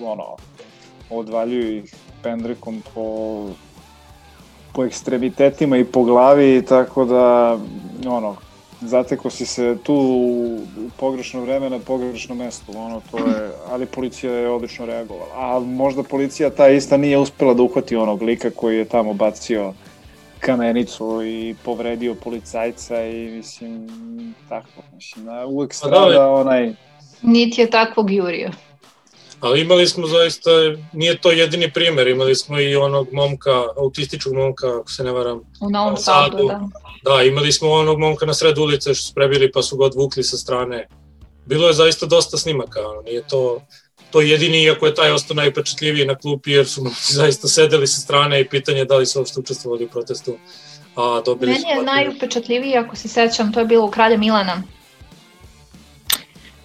ono, 0.00 0.36
odvaljuju 1.10 1.76
ih 1.76 1.94
pendrekom 2.22 2.82
po 2.94 3.46
po 4.72 4.84
ekstremitetima 4.84 5.76
i 5.76 5.84
po 5.84 6.02
glavi, 6.04 6.64
tako 6.68 7.04
da, 7.04 7.58
ono, 8.06 8.36
zateko 8.80 9.30
si 9.30 9.46
se 9.46 9.76
tu 9.82 9.94
u 9.94 10.58
pogrešno 10.96 11.40
vreme 11.40 11.70
na 11.70 11.78
pogrešnom 11.78 12.38
mestu, 12.38 12.72
ono, 12.76 13.02
to 13.10 13.18
je, 13.18 13.50
ali 13.70 13.86
policija 13.86 14.32
je 14.32 14.50
odlično 14.50 14.86
reagovala. 14.86 15.30
A 15.34 15.60
možda 15.60 16.02
policija 16.02 16.50
ta 16.50 16.68
ista 16.68 16.96
nije 16.96 17.18
uspela 17.18 17.54
da 17.54 17.62
uhvati 17.62 17.96
onog 17.96 18.22
lika 18.22 18.50
koji 18.50 18.78
je 18.78 18.84
tamo 18.84 19.14
bacio 19.14 19.72
kamenicu 20.40 21.22
i 21.22 21.54
povredio 21.64 22.14
policajca 22.14 23.06
i 23.06 23.30
mislim, 23.30 23.88
tako, 24.48 24.82
mislim, 24.94 25.28
a 25.28 25.46
uvek 25.46 25.74
strada 25.74 26.10
da, 26.10 26.30
onaj... 26.30 26.72
Niti 27.22 27.60
je 27.60 27.70
takvog 27.70 28.10
Jurija. 28.10 28.50
Ali 29.40 29.60
imali 29.60 29.86
smo 29.86 30.06
zaista, 30.06 30.50
nije 30.92 31.18
to 31.18 31.30
jedini 31.30 31.72
primer, 31.72 32.08
imali 32.08 32.34
smo 32.34 32.60
i 32.60 32.76
onog 32.76 33.08
momka, 33.12 33.64
autističnog 33.76 34.34
momka, 34.34 34.66
ako 34.80 34.90
se 34.90 35.04
ne 35.04 35.12
varam. 35.12 35.40
U 35.60 35.70
Novom 35.70 35.96
Sadu, 35.96 36.48
da. 36.48 36.60
Da, 37.04 37.22
imali 37.22 37.52
smo 37.52 37.70
onog 37.70 37.98
momka 37.98 38.26
na 38.26 38.34
sred 38.34 38.58
ulice 38.58 38.94
što 38.94 39.06
su 39.06 39.14
prebili 39.14 39.52
pa 39.52 39.62
su 39.62 39.76
ga 39.76 39.84
odvukli 39.84 40.22
sa 40.22 40.36
strane. 40.36 40.88
Bilo 41.46 41.66
je 41.66 41.72
zaista 41.72 42.06
dosta 42.06 42.36
snimaka, 42.36 42.88
ono, 42.88 43.02
nije 43.02 43.22
to, 43.28 43.60
to 44.10 44.20
jedini, 44.20 44.62
iako 44.62 44.86
je 44.86 44.94
taj 44.94 45.12
ostao 45.12 45.34
najpečetljiviji 45.34 46.06
na 46.06 46.14
klupi, 46.14 46.52
jer 46.52 46.66
su 46.66 46.86
zaista 47.20 47.48
sedeli 47.48 47.86
sa 47.86 48.00
strane 48.00 48.40
i 48.40 48.48
pitanje 48.48 48.84
da 48.84 48.96
li 48.96 49.06
su 49.06 49.18
uopšte 49.18 49.40
učestvovali 49.40 49.84
u 49.84 49.88
protestu. 49.88 50.36
A, 50.96 51.22
dobili 51.24 51.52
Meni 51.52 51.70
je 51.70 51.82
najupečatljiviji, 51.82 52.76
ako 52.76 52.96
se 52.96 53.08
sećam, 53.08 53.52
to 53.52 53.60
je 53.60 53.66
bilo 53.66 53.86
u 53.86 53.90
Kralja 53.90 54.16
Milana 54.16 54.62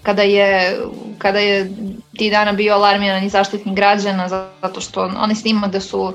kada 0.05 0.21
je, 0.21 0.77
kada 1.17 1.39
je 1.39 1.71
ti 2.17 2.29
dana 2.29 2.51
bio 2.53 2.73
alarmiran 2.73 3.23
i 3.23 3.29
zaštitnik 3.29 3.75
građana 3.75 4.27
zato 4.29 4.81
što 4.81 5.11
oni 5.17 5.35
snima 5.35 5.67
da 5.67 5.79
su 5.79 6.13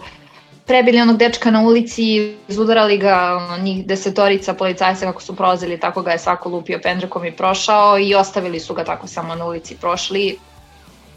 prebili 0.66 1.00
onog 1.00 1.16
dečka 1.16 1.50
na 1.50 1.60
ulici, 1.62 2.36
izudarali 2.48 2.98
ga 2.98 3.36
ono, 3.36 3.58
njih 3.58 3.86
desetorica 3.86 4.54
policajca 4.54 5.06
kako 5.06 5.22
su 5.22 5.36
prolazili, 5.36 5.80
tako 5.80 6.02
ga 6.02 6.10
je 6.10 6.18
svako 6.18 6.48
lupio 6.48 6.78
pendrekom 6.82 7.24
i 7.24 7.32
prošao 7.32 7.98
i 7.98 8.14
ostavili 8.14 8.60
su 8.60 8.74
ga 8.74 8.84
tako 8.84 9.06
samo 9.06 9.34
na 9.34 9.46
ulici 9.46 9.76
prošli. 9.80 10.38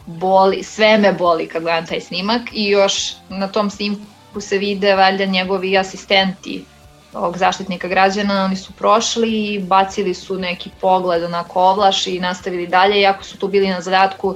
Boli, 0.05 0.63
sve 0.63 0.97
me 0.97 1.13
boli 1.13 1.47
kad 1.47 1.63
gledam 1.63 1.85
taj 1.85 2.01
snimak 2.01 2.41
i 2.51 2.69
još 2.69 3.13
na 3.29 3.47
tom 3.47 3.69
snimku 3.69 4.41
se 4.41 4.57
vide 4.57 4.95
valjda 4.95 5.25
njegovi 5.25 5.77
asistenti 5.77 6.65
ovog 7.13 7.37
zaštitnika 7.37 7.87
građana, 7.87 8.45
oni 8.45 8.55
su 8.55 8.73
prošli 8.73 9.53
i 9.53 9.59
bacili 9.59 10.13
su 10.13 10.39
neki 10.39 10.69
pogled 10.81 11.23
onako 11.23 11.61
ovlaš 11.61 12.07
i 12.07 12.19
nastavili 12.19 12.67
dalje, 12.67 13.01
iako 13.01 13.23
su 13.23 13.37
tu 13.37 13.47
bili 13.47 13.67
na 13.67 13.81
zadatku 13.81 14.35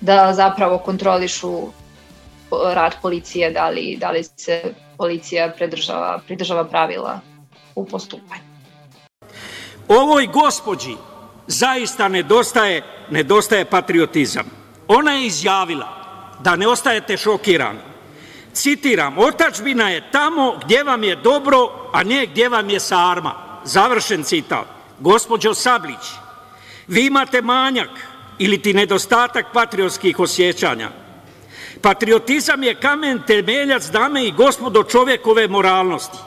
da 0.00 0.32
zapravo 0.34 0.78
kontrolišu 0.78 1.68
rad 2.74 2.94
policije, 3.02 3.50
da 3.50 3.68
li, 3.68 3.96
da 4.00 4.10
li 4.10 4.24
se 4.36 4.74
policija 4.96 5.52
pridržava, 5.56 6.20
pridržava 6.26 6.64
pravila 6.64 7.20
u 7.74 7.86
postupanju. 7.86 8.42
Ovoj 9.88 10.26
gospođi 10.26 10.96
zaista 11.46 12.08
nedostaje, 12.08 12.82
nedostaje 13.10 13.64
patriotizam. 13.64 14.59
Ona 14.92 15.12
je 15.12 15.26
izjavila 15.26 15.88
da 16.38 16.56
ne 16.56 16.68
ostajete 16.68 17.16
šokirani 17.16 17.78
citiram, 18.52 19.18
otačbina 19.18 19.90
je 19.90 20.10
tamo 20.12 20.58
gdje 20.64 20.84
vam 20.84 21.04
je 21.04 21.16
dobro, 21.16 21.90
a 21.92 22.02
ne 22.02 22.26
gdje 22.26 22.48
vam 22.48 22.70
je 22.70 22.80
sarma. 22.80 23.34
Završen 23.64 24.22
citat. 24.22 24.66
Gospođo 24.98 25.54
Sablić, 25.54 26.04
vi 26.88 27.06
imate 27.06 27.42
manjak 27.42 27.90
ili 28.38 28.62
ti 28.62 28.74
nedostatak 28.74 29.46
patriotskih 29.52 30.20
osjećanja. 30.20 30.90
Patriotizam 31.82 32.62
je 32.62 32.74
kamen 32.74 33.22
temeljac, 33.26 33.86
dame 33.86 34.24
i 34.24 34.32
gospodo, 34.32 34.82
čovekove 34.82 35.48
moralnosti. 35.48 36.18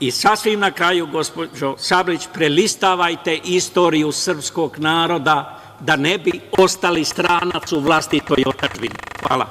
I 0.00 0.10
sasvim 0.10 0.60
na 0.60 0.70
kraju, 0.70 1.06
gospođo 1.06 1.74
Sablić, 1.78 2.28
prelistavajte 2.34 3.40
istoriju 3.44 4.12
srpskog 4.12 4.78
naroda 4.78 5.63
da 5.84 5.96
ne 5.96 6.18
bi 6.18 6.40
ostali 6.58 7.04
stranac 7.04 7.72
u 7.72 7.80
vlastitoj 7.80 8.44
otačbini. 8.46 8.94
Hvala. 9.22 9.46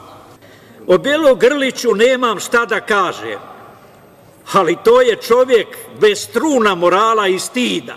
O 0.87 0.97
Belo 0.97 1.35
Grliću 1.35 1.95
nemam 1.95 2.39
šta 2.39 2.65
da 2.65 2.81
kažem, 2.81 3.39
ali 4.53 4.77
to 4.83 5.01
je 5.01 5.15
čovjek 5.15 5.67
bez 6.01 6.19
struna 6.19 6.75
morala 6.75 7.27
i 7.27 7.39
stida. 7.39 7.95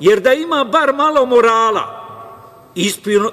Jer 0.00 0.20
da 0.20 0.32
ima 0.32 0.64
bar 0.64 0.92
malo 0.94 1.26
morala, 1.26 2.00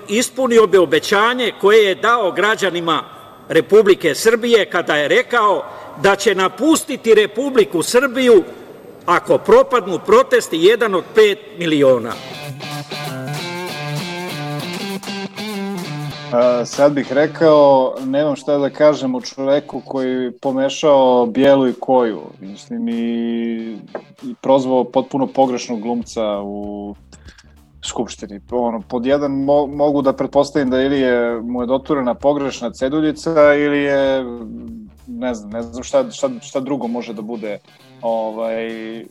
ispunio 0.07 0.67
bi 0.67 0.77
obećanje 0.77 1.53
koje 1.61 1.85
je 1.85 1.95
dao 1.95 2.31
građanima 2.31 3.03
Republike 3.49 4.15
Srbije 4.15 4.69
kada 4.69 4.95
je 4.95 5.07
rekao 5.07 5.65
da 6.01 6.15
će 6.15 6.35
napustiti 6.35 7.15
Republiku 7.15 7.83
Srbiju 7.83 8.43
ako 9.05 9.37
propadnu 9.37 9.99
protesti 10.05 10.57
jedan 10.57 10.95
od 10.95 11.03
pet 11.15 11.39
miliona. 11.57 12.13
Sad 16.65 16.93
bih 16.93 17.13
rekao, 17.13 17.93
nemam 18.05 18.35
šta 18.35 18.57
da 18.57 18.69
kažem 18.69 19.15
o 19.15 19.21
čoveku 19.21 19.81
koji 19.85 20.31
pomešao 20.31 21.25
bijelu 21.25 21.67
i 21.67 21.73
koju. 21.73 22.21
Mislim, 22.39 22.89
i, 22.89 22.95
i 24.23 24.35
prozvao 24.41 24.83
potpuno 24.83 25.27
pogrešnog 25.27 25.81
glumca 25.81 26.41
u 26.43 26.95
Skupštini. 27.85 28.41
Ono, 28.51 28.81
pod 28.81 29.05
jedan 29.05 29.31
mo, 29.31 29.67
mogu 29.67 30.01
da 30.01 30.13
pretpostavim 30.13 30.69
da 30.69 30.81
ili 30.81 30.99
je 30.99 31.41
mu 31.41 31.61
je 31.61 31.67
doturena 31.67 32.13
pogrešna 32.13 32.71
ceduljica 32.71 33.53
ili 33.53 33.77
je 33.77 34.23
ne 35.07 35.33
znam, 35.33 35.51
ne 35.51 35.61
znam 35.61 35.83
šta, 35.83 36.11
šta, 36.11 36.29
šta 36.41 36.59
drugo 36.59 36.87
može 36.87 37.13
da 37.13 37.21
bude 37.21 37.59
ovaj 38.01 39.05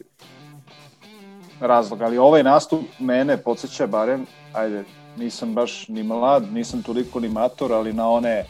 razlog, 1.60 2.02
ali 2.02 2.18
ovaj 2.18 2.42
nastup 2.42 2.80
mene 2.98 3.36
podsjeća 3.36 3.86
barem, 3.86 4.26
ajde, 4.52 4.84
nisam 5.18 5.54
baš 5.54 5.88
ni 5.88 6.02
mlad, 6.02 6.52
nisam 6.52 6.82
toliko 6.82 7.20
ni 7.20 7.28
mator, 7.28 7.72
ali 7.72 7.92
na 7.92 8.08
one 8.08 8.44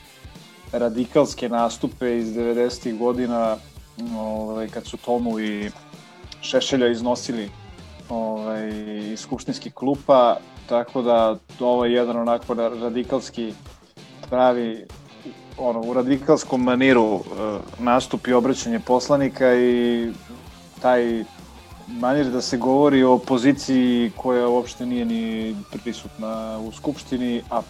radikalske 0.72 1.48
nastupe 1.48 2.18
iz 2.18 2.28
90. 2.28 2.98
godina 2.98 3.56
ovaj, 4.18 4.68
kad 4.68 4.86
su 4.86 4.96
Tomu 4.96 5.40
i 5.40 5.70
Šešelja 6.40 6.88
iznosili 6.88 7.50
ovaj, 8.08 8.68
iz 9.12 9.20
skupštinskih 9.20 9.74
klupa, 9.74 10.36
tako 10.68 11.02
da 11.02 11.36
ovo 11.60 11.84
je 11.84 11.92
jedan 11.92 12.16
onako 12.16 12.54
radikalski 12.54 13.52
pravi 14.30 14.86
ono, 15.58 15.80
u 15.80 15.94
radikalskom 15.94 16.62
maniru 16.62 17.14
uh, 17.14 17.22
nastup 17.78 18.26
i 18.28 18.32
obraćanje 18.32 18.80
poslanika 18.80 19.54
i 19.54 20.10
taj 20.82 21.24
manir 21.88 22.30
da 22.30 22.40
se 22.40 22.56
govori 22.56 23.02
o 23.02 23.18
poziciji 23.18 24.12
koja 24.16 24.48
uopšte 24.48 24.86
nije 24.86 25.04
ni 25.04 25.56
prisutna 25.82 26.58
u 26.58 26.72
Skupštini, 26.72 27.42
a 27.50 27.60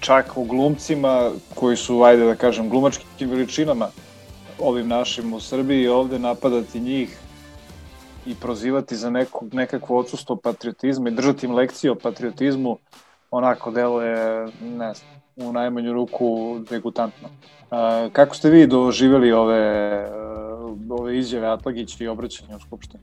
čak 0.00 0.36
o 0.36 0.44
glumcima 0.44 1.30
koji 1.54 1.76
su, 1.76 2.02
ajde 2.02 2.24
da 2.24 2.34
kažem, 2.34 2.68
glumačkim 2.68 3.30
veličinama 3.30 3.88
ovim 4.58 4.88
našim 4.88 5.32
u 5.32 5.40
Srbiji 5.40 5.88
ovde 5.88 6.18
napadati 6.18 6.80
njih 6.80 7.18
i 8.26 8.34
prozivati 8.34 8.96
za 8.96 9.10
neko, 9.10 9.46
nekakvo 9.52 9.98
odsustvo 9.98 10.36
patriotizma 10.36 11.08
i 11.08 11.12
držati 11.12 11.46
im 11.46 11.54
lekcije 11.54 11.90
o 11.90 11.94
patriotizmu 11.94 12.78
onako 13.30 13.70
delo 13.70 14.02
je, 14.02 14.48
ne 14.62 14.94
znam, 14.94 15.10
u 15.36 15.52
najmanju 15.52 15.92
ruku 15.92 16.58
degutantno. 16.70 17.28
kako 18.12 18.36
ste 18.36 18.50
vi 18.50 18.66
doživjeli 18.66 19.32
ove 19.32 20.19
ove 21.10 21.18
izjave 21.18 21.48
Atlagić 21.48 22.00
i 22.00 22.08
obraćanje 22.08 22.56
u 22.56 22.60
Skupštini? 22.60 23.02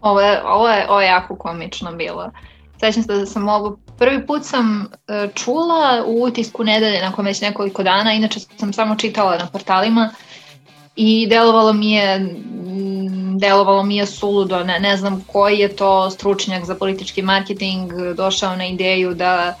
Ovo 0.00 0.20
je, 0.20 0.42
ovo 0.44 0.68
je, 0.68 0.86
ovo 0.90 1.00
je 1.00 1.06
jako 1.06 1.36
komično 1.36 1.92
bilo. 1.92 2.30
Sećam 2.80 3.02
se 3.02 3.14
da 3.14 3.26
sam 3.26 3.48
ovo, 3.48 3.78
prvi 3.98 4.26
put 4.26 4.44
sam 4.44 4.86
e, 5.08 5.28
čula 5.34 6.04
u 6.06 6.22
utisku 6.22 6.64
nedelje 6.64 7.02
nakon 7.02 7.24
već 7.24 7.40
nekoliko 7.40 7.82
dana, 7.82 8.12
inače 8.12 8.40
sam 8.40 8.72
samo 8.72 8.96
čitala 8.96 9.38
na 9.38 9.46
portalima 9.46 10.10
i 10.96 11.26
delovalo 11.26 11.72
mi 11.72 11.90
je 11.90 12.18
mm, 12.18 13.38
delovalo 13.38 13.82
mi 13.82 13.96
je 13.96 14.06
suludo, 14.06 14.64
ne, 14.64 14.80
ne 14.80 14.96
znam 14.96 15.24
koji 15.26 15.58
je 15.58 15.76
to 15.76 16.10
stručnjak 16.10 16.64
za 16.64 16.74
politički 16.74 17.22
marketing 17.22 17.92
došao 18.16 18.56
na 18.56 18.66
ideju 18.66 19.14
da 19.14 19.54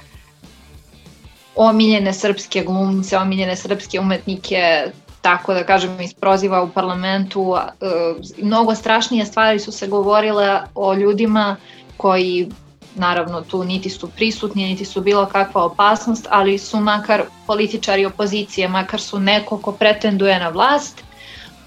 omiljene 1.56 2.12
srpske 2.12 2.64
glumce, 2.64 3.18
omiljene 3.18 3.56
srpske 3.56 4.00
umetnike 4.00 4.92
tako 5.22 5.54
da 5.54 5.64
kažem, 5.64 6.00
isproziva 6.00 6.62
u 6.62 6.68
parlamentu. 6.68 7.56
E, 7.56 8.42
mnogo 8.42 8.74
strašnije 8.74 9.26
stvari 9.26 9.58
su 9.58 9.72
se 9.72 9.86
govorile 9.86 10.60
o 10.74 10.94
ljudima 10.94 11.56
koji 11.96 12.48
naravno 12.94 13.40
tu 13.40 13.64
niti 13.64 13.90
su 13.90 14.08
prisutni, 14.08 14.64
niti 14.64 14.84
su 14.84 15.00
bilo 15.00 15.26
kakva 15.26 15.64
opasnost, 15.64 16.26
ali 16.30 16.58
su 16.58 16.80
makar 16.80 17.22
političari 17.46 18.06
opozicije, 18.06 18.68
makar 18.68 19.00
su 19.00 19.20
neko 19.20 19.58
ko 19.58 19.72
pretenduje 19.72 20.38
na 20.38 20.48
vlast, 20.48 21.04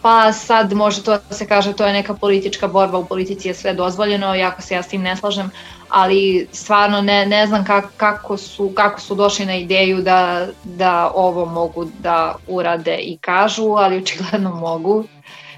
pa 0.02 0.34
sad 0.34 0.74
može 0.74 1.04
to 1.04 1.12
da 1.30 1.36
se 1.36 1.48
kaže 1.48 1.74
to 1.74 1.86
je 1.86 1.94
neka 1.94 2.14
politička 2.14 2.68
borba, 2.68 2.98
u 2.98 3.06
politici 3.06 3.48
je 3.48 3.54
sve 3.54 3.74
dozvoljeno, 3.74 4.36
jako 4.36 4.62
se 4.62 4.74
ja 4.74 4.84
s 4.84 4.88
tim 4.88 5.02
ne 5.02 5.16
slažem, 5.16 5.52
ali 5.90 6.48
stvarno 6.52 7.02
ne, 7.02 7.26
ne 7.26 7.48
znam 7.48 7.66
kako, 7.66 7.90
kako, 7.98 8.38
su, 8.38 8.72
kako 8.76 9.02
su 9.02 9.16
došli 9.16 9.46
na 9.46 9.56
ideju 9.56 10.02
da, 10.02 10.48
da 10.64 11.12
ovo 11.16 11.46
mogu 11.46 11.86
da 12.00 12.36
urade 12.48 12.98
i 12.98 13.18
kažu, 13.18 13.64
ali 13.64 13.98
očigledno 13.98 14.56
mogu, 14.68 15.04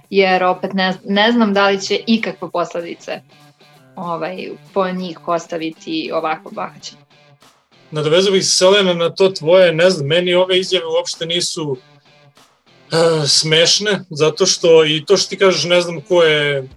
jer 0.10 0.44
opet 0.44 0.74
ne, 0.74 0.94
ne 1.06 1.32
znam 1.32 1.54
da 1.54 1.68
li 1.68 1.82
će 1.82 2.00
ikakve 2.08 2.52
posledice 2.52 3.22
ovaj, 3.96 4.50
po 4.74 4.92
njih 4.92 5.28
ostaviti 5.28 6.12
ovako 6.14 6.52
bahaćenje. 6.52 7.02
Nadovezao 7.92 8.34
bih 8.34 8.46
se 8.46 8.58
Selena 8.58 8.94
na 8.94 9.10
to 9.10 9.30
tvoje, 9.30 9.74
ne 9.74 9.90
znam, 9.90 10.08
meni 10.08 10.34
ove 10.34 10.60
izjave 10.60 10.86
uopšte 10.86 11.26
nisu 11.26 11.78
smešne, 13.28 14.00
zato 14.10 14.46
što 14.46 14.86
i 14.86 15.06
to 15.06 15.18
što 15.18 15.30
ti 15.30 15.38
kažeš, 15.38 15.64
ne 15.64 15.82
znam 15.82 16.02
ko 16.02 16.24
je, 16.24 16.70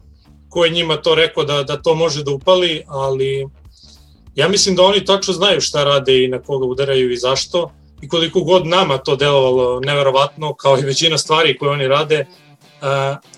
ko 0.49 0.65
je 0.65 0.71
njima 0.71 0.97
to 0.97 1.15
rekao 1.15 1.45
da, 1.45 1.63
da 1.63 1.83
to 1.83 1.95
može 1.95 2.25
da 2.25 2.31
upali, 2.31 2.83
ali 2.87 3.49
ja 4.35 4.49
mislim 4.49 4.77
da 4.77 4.83
oni 4.83 5.05
tačno 5.05 5.35
znaju 5.35 5.61
šta 5.61 5.85
rade 5.85 6.25
i 6.25 6.29
na 6.29 6.39
koga 6.39 6.67
udaraju 6.67 7.13
i 7.13 7.17
zašto 7.17 7.71
i 8.03 8.09
koliko 8.09 8.41
god 8.41 8.67
nama 8.67 8.99
to 8.99 9.17
delovalo 9.17 9.81
neverovatno, 9.81 10.55
kao 10.55 10.79
i 10.79 10.83
većina 10.83 11.19
stvari 11.19 11.59
koje 11.59 11.71
oni 11.71 11.89
rade, 11.89 12.15
e, 12.17 12.27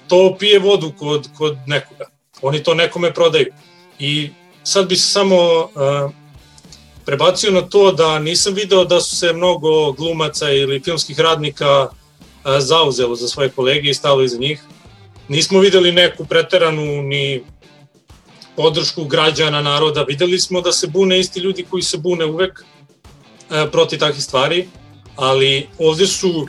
to 0.09 0.37
pije 0.38 0.59
vodu 0.59 0.93
kod, 0.99 1.29
kod 1.38 1.57
nekoga. 1.67 2.05
Oni 2.43 2.62
to 2.62 2.75
nekome 2.75 3.14
prodaju. 3.14 3.47
I 3.99 4.31
sad 4.64 4.88
bi 4.88 4.97
se 4.97 5.12
samo 5.12 5.37
uh, 5.37 6.11
prebacio 7.05 7.51
na 7.51 7.62
to 7.62 7.93
da 7.93 8.19
nisam 8.19 8.55
video 8.55 8.85
da 8.85 9.01
su 9.01 9.17
se 9.17 9.33
mnogo 9.33 9.93
glumaca 9.93 10.51
ili 10.51 10.81
filmskih 10.81 11.21
radnika 11.21 11.88
zauzelo 12.58 13.16
za 13.16 13.28
svoje 13.28 13.48
kolege 13.48 13.90
i 13.90 13.94
stalo 13.94 14.22
iza 14.22 14.38
njih. 14.38 14.62
Nismo 15.28 15.61
videli 15.61 15.92
neku 15.92 16.24
preteranu 16.24 17.02
ni 17.02 17.42
podršku 18.56 19.04
građana, 19.04 19.62
naroda. 19.62 20.02
Videli 20.02 20.40
smo 20.40 20.61
da 20.61 20.72
se 20.72 20.87
bune 20.87 21.20
isti 21.20 21.40
ljudi 21.40 21.66
koji 21.70 21.82
se 21.82 21.98
bune 21.98 22.24
uvek 22.24 22.61
uh, 22.61 23.70
proti 23.72 23.98
takih 23.98 24.24
stvari, 24.24 24.68
ali 25.16 25.68
ovde 25.78 26.06
su 26.06 26.46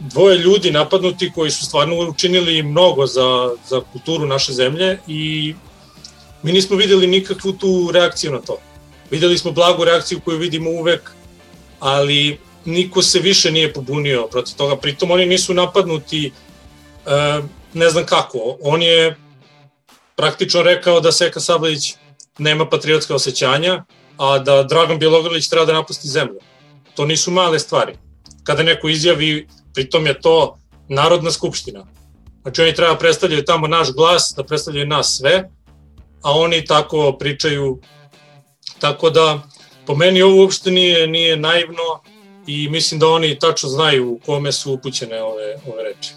dvoje 0.00 0.38
ljudi 0.38 0.70
napadnuti 0.70 1.32
koji 1.34 1.50
su 1.50 1.64
stvarno 1.64 1.96
učinili 2.08 2.62
mnogo 2.62 3.06
za, 3.06 3.50
za 3.68 3.80
kulturu 3.92 4.26
naše 4.26 4.52
zemlje 4.52 4.98
i 5.06 5.54
mi 6.42 6.52
nismo 6.52 6.76
videli 6.76 7.06
nikakvu 7.06 7.52
tu 7.52 7.90
reakciju 7.92 8.32
na 8.32 8.40
to. 8.40 8.58
Videli 9.10 9.38
smo 9.38 9.52
blagu 9.52 9.84
reakciju 9.84 10.20
koju 10.24 10.38
vidimo 10.38 10.70
uvek, 10.70 11.10
ali 11.80 12.38
niko 12.68 13.02
se 13.02 13.18
više 13.18 13.50
nije 13.50 13.72
pobunio 13.72 14.28
protiv 14.30 14.56
toga. 14.56 14.76
Pritom 14.76 15.10
oni 15.10 15.26
nisu 15.26 15.54
napadnuti 15.54 16.26
e, 16.26 17.40
ne 17.74 17.90
znam 17.90 18.06
kako. 18.06 18.56
On 18.62 18.82
je 18.82 19.16
praktično 20.16 20.62
rekao 20.62 21.00
da 21.00 21.12
Seka 21.12 21.40
Sabljić 21.40 21.94
nema 22.38 22.68
patriotska 22.68 23.14
osjećanja, 23.14 23.84
a 24.18 24.38
da 24.38 24.62
Dragan 24.62 24.98
Bjelogrlić 24.98 25.48
treba 25.48 25.66
da 25.66 25.72
napusti 25.72 26.08
zemlju. 26.08 26.40
To 26.94 27.06
nisu 27.06 27.30
male 27.30 27.58
stvari. 27.58 27.92
Kada 28.44 28.62
neko 28.62 28.88
izjavi, 28.88 29.48
pritom 29.74 30.06
je 30.06 30.20
to 30.20 30.58
Narodna 30.88 31.30
skupština. 31.30 31.86
Znači 32.42 32.62
oni 32.62 32.74
treba 32.74 32.96
predstavljaju 32.96 33.44
tamo 33.44 33.66
naš 33.66 33.92
glas, 33.92 34.32
da 34.36 34.44
predstavljaju 34.44 34.86
nas 34.86 35.16
sve, 35.18 35.50
a 36.22 36.32
oni 36.32 36.64
tako 36.64 37.12
pričaju, 37.18 37.80
tako 38.78 39.10
da 39.10 39.42
po 39.86 39.94
meni 39.94 40.22
ovo 40.22 40.40
uopšte 40.40 40.70
nije, 40.70 41.06
nije 41.06 41.36
naivno 41.36 42.02
i 42.48 42.68
mislim 42.68 43.00
da 43.00 43.08
oni 43.08 43.38
tačno 43.38 43.68
znaju 43.68 44.12
u 44.12 44.18
kome 44.26 44.52
su 44.52 44.72
upućene 44.72 45.22
ove, 45.22 45.56
ove 45.72 45.82
reči. 45.82 46.12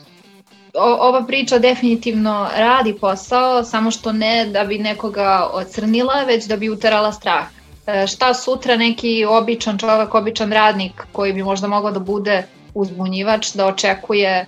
O, 0.74 1.08
ova 1.08 1.24
priča 1.28 1.60
definitivno 1.60 2.50
radi 2.56 2.96
posao, 3.02 3.64
samo 3.64 3.92
što 3.92 4.12
ne 4.12 4.46
da 4.46 4.64
bi 4.64 4.78
nekoga 4.78 5.50
ocrnila, 5.54 6.24
već 6.24 6.46
da 6.46 6.58
bi 6.58 6.70
uterala 6.70 7.12
strah. 7.12 7.46
E, 7.88 8.08
šta 8.08 8.34
sutra 8.34 8.76
neki 8.76 9.26
običan 9.26 9.78
čovek, 9.78 10.16
običan 10.16 10.52
radnik 10.52 11.04
koji 11.12 11.34
bi 11.34 11.44
možda 11.44 11.68
mogao 11.68 11.92
da 11.92 12.00
bude 12.00 12.48
uzbunjivač, 12.74 13.54
da 13.54 13.66
očekuje 13.66 14.30
e, 14.30 14.46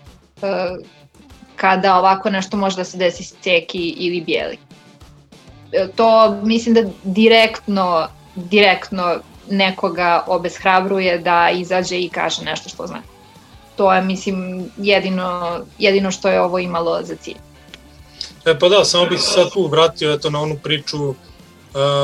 kada 1.55 1.97
ovako 1.97 2.29
nešto 2.29 2.57
može 2.57 2.75
da 2.75 2.83
se 2.83 2.97
desi 2.97 3.23
ceki 3.41 3.89
ili 3.97 4.21
bijeli 4.21 4.57
to 5.95 6.39
mislim 6.43 6.75
da 6.75 6.81
direktno, 7.03 8.07
direktno 8.35 9.15
nekoga 9.49 10.23
obeshrabruje 10.27 11.17
da 11.17 11.49
izađe 11.49 11.99
i 11.99 12.09
kaže 12.09 12.43
nešto 12.43 12.69
što 12.69 12.87
zna. 12.87 13.01
To 13.75 13.93
je, 13.93 14.01
mislim, 14.01 14.69
jedino, 14.77 15.59
jedino 15.79 16.11
što 16.11 16.29
je 16.29 16.41
ovo 16.41 16.59
imalo 16.59 17.03
za 17.03 17.15
cilj. 17.15 17.37
E 18.45 18.59
pa 18.59 18.69
da, 18.69 18.85
samo 18.85 19.05
bih 19.05 19.19
se 19.19 19.31
sad 19.31 19.51
tu 19.53 19.67
vratio 19.67 20.13
eto, 20.13 20.29
na 20.29 20.41
onu 20.41 20.57
priču 20.63 21.09
uh, 21.09 21.15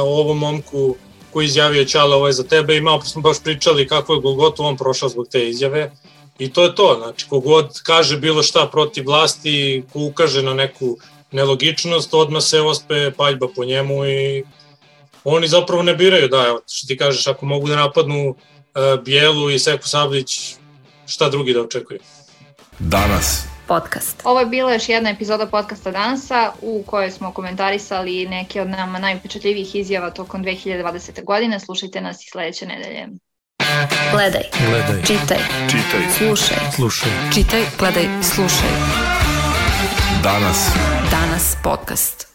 o 0.04 0.19
ovom 0.19 0.38
momku 0.38 0.95
koji 1.34 1.45
izjavio 1.45 1.86
Ćala 1.86 2.15
ovo 2.15 2.28
je 2.28 2.34
za 2.34 2.43
tebe 2.43 2.78
i 2.78 2.82
malo 2.82 3.02
smo 3.02 3.21
baš 3.21 3.43
pričali 3.43 3.88
kako 3.88 4.13
je 4.13 4.21
Golgotu 4.21 4.63
on 4.63 4.78
prošao 4.78 5.10
zbog 5.10 5.28
te 5.28 5.49
izjave 5.49 5.91
i 6.39 6.54
to 6.54 6.63
je 6.63 6.75
to, 6.75 6.95
znači 7.04 7.25
kogod 7.30 7.82
kaže 7.84 8.17
bilo 8.17 8.43
šta 8.43 8.67
protiv 8.71 9.04
vlasti, 9.08 9.84
ko 9.93 9.99
ukaže 9.99 10.41
na 10.43 10.54
neku 10.54 10.97
nelogičnost, 11.32 12.13
odmah 12.13 12.43
se 12.43 12.62
ospe 12.62 13.12
paljba 13.17 13.47
po 13.56 13.65
njemu 13.65 14.06
i 14.06 14.43
oni 15.24 15.48
zapravo 15.48 15.84
ne 15.84 15.94
biraju, 15.94 16.28
da, 16.28 16.46
evo, 16.48 16.62
što 16.72 16.88
ti 16.88 16.98
kažeš, 16.98 17.28
ako 17.28 17.46
mogu 17.46 17.68
da 17.68 17.76
napadnu 17.76 18.30
uh, 18.30 19.04
Bijelu 19.04 19.50
i 19.50 19.60
Seku 19.60 19.88
Sablić, 19.88 20.56
šta 21.08 21.30
drugi 21.30 21.54
da 21.54 21.62
očekuju? 21.62 22.00
Danas. 22.80 23.44
Podcast. 23.68 24.22
Ovo 24.24 24.40
je 24.40 24.46
bila 24.46 24.74
još 24.74 24.90
jedna 24.90 25.10
epizoda 25.10 25.46
podcasta 25.46 25.92
Danasa 25.92 26.52
u 26.62 26.84
kojoj 26.88 27.12
smo 27.12 27.34
komentarisali 27.34 28.28
neke 28.28 28.62
od 28.62 28.70
nama 28.70 29.00
najupečatljivijih 29.00 29.76
izjava 29.76 30.10
tokom 30.10 30.44
2020. 30.44 31.24
godine. 31.24 31.60
Slušajte 31.60 32.02
nas 32.02 32.24
i 32.24 32.30
sledeće 32.32 32.66
nedelje. 32.66 33.08
Gledaj. 34.12 34.44
Gledaj. 34.70 35.02
Čitaj. 35.02 35.38
Čitaj. 35.68 36.02
Slušaj. 36.18 36.58
Slušaj. 36.76 37.12
Čitaj, 37.34 37.64
gledaj, 37.80 38.06
slušaj. 38.24 38.70
Danas. 40.24 40.68
Danas 41.12 41.56
podcast. 41.64 42.29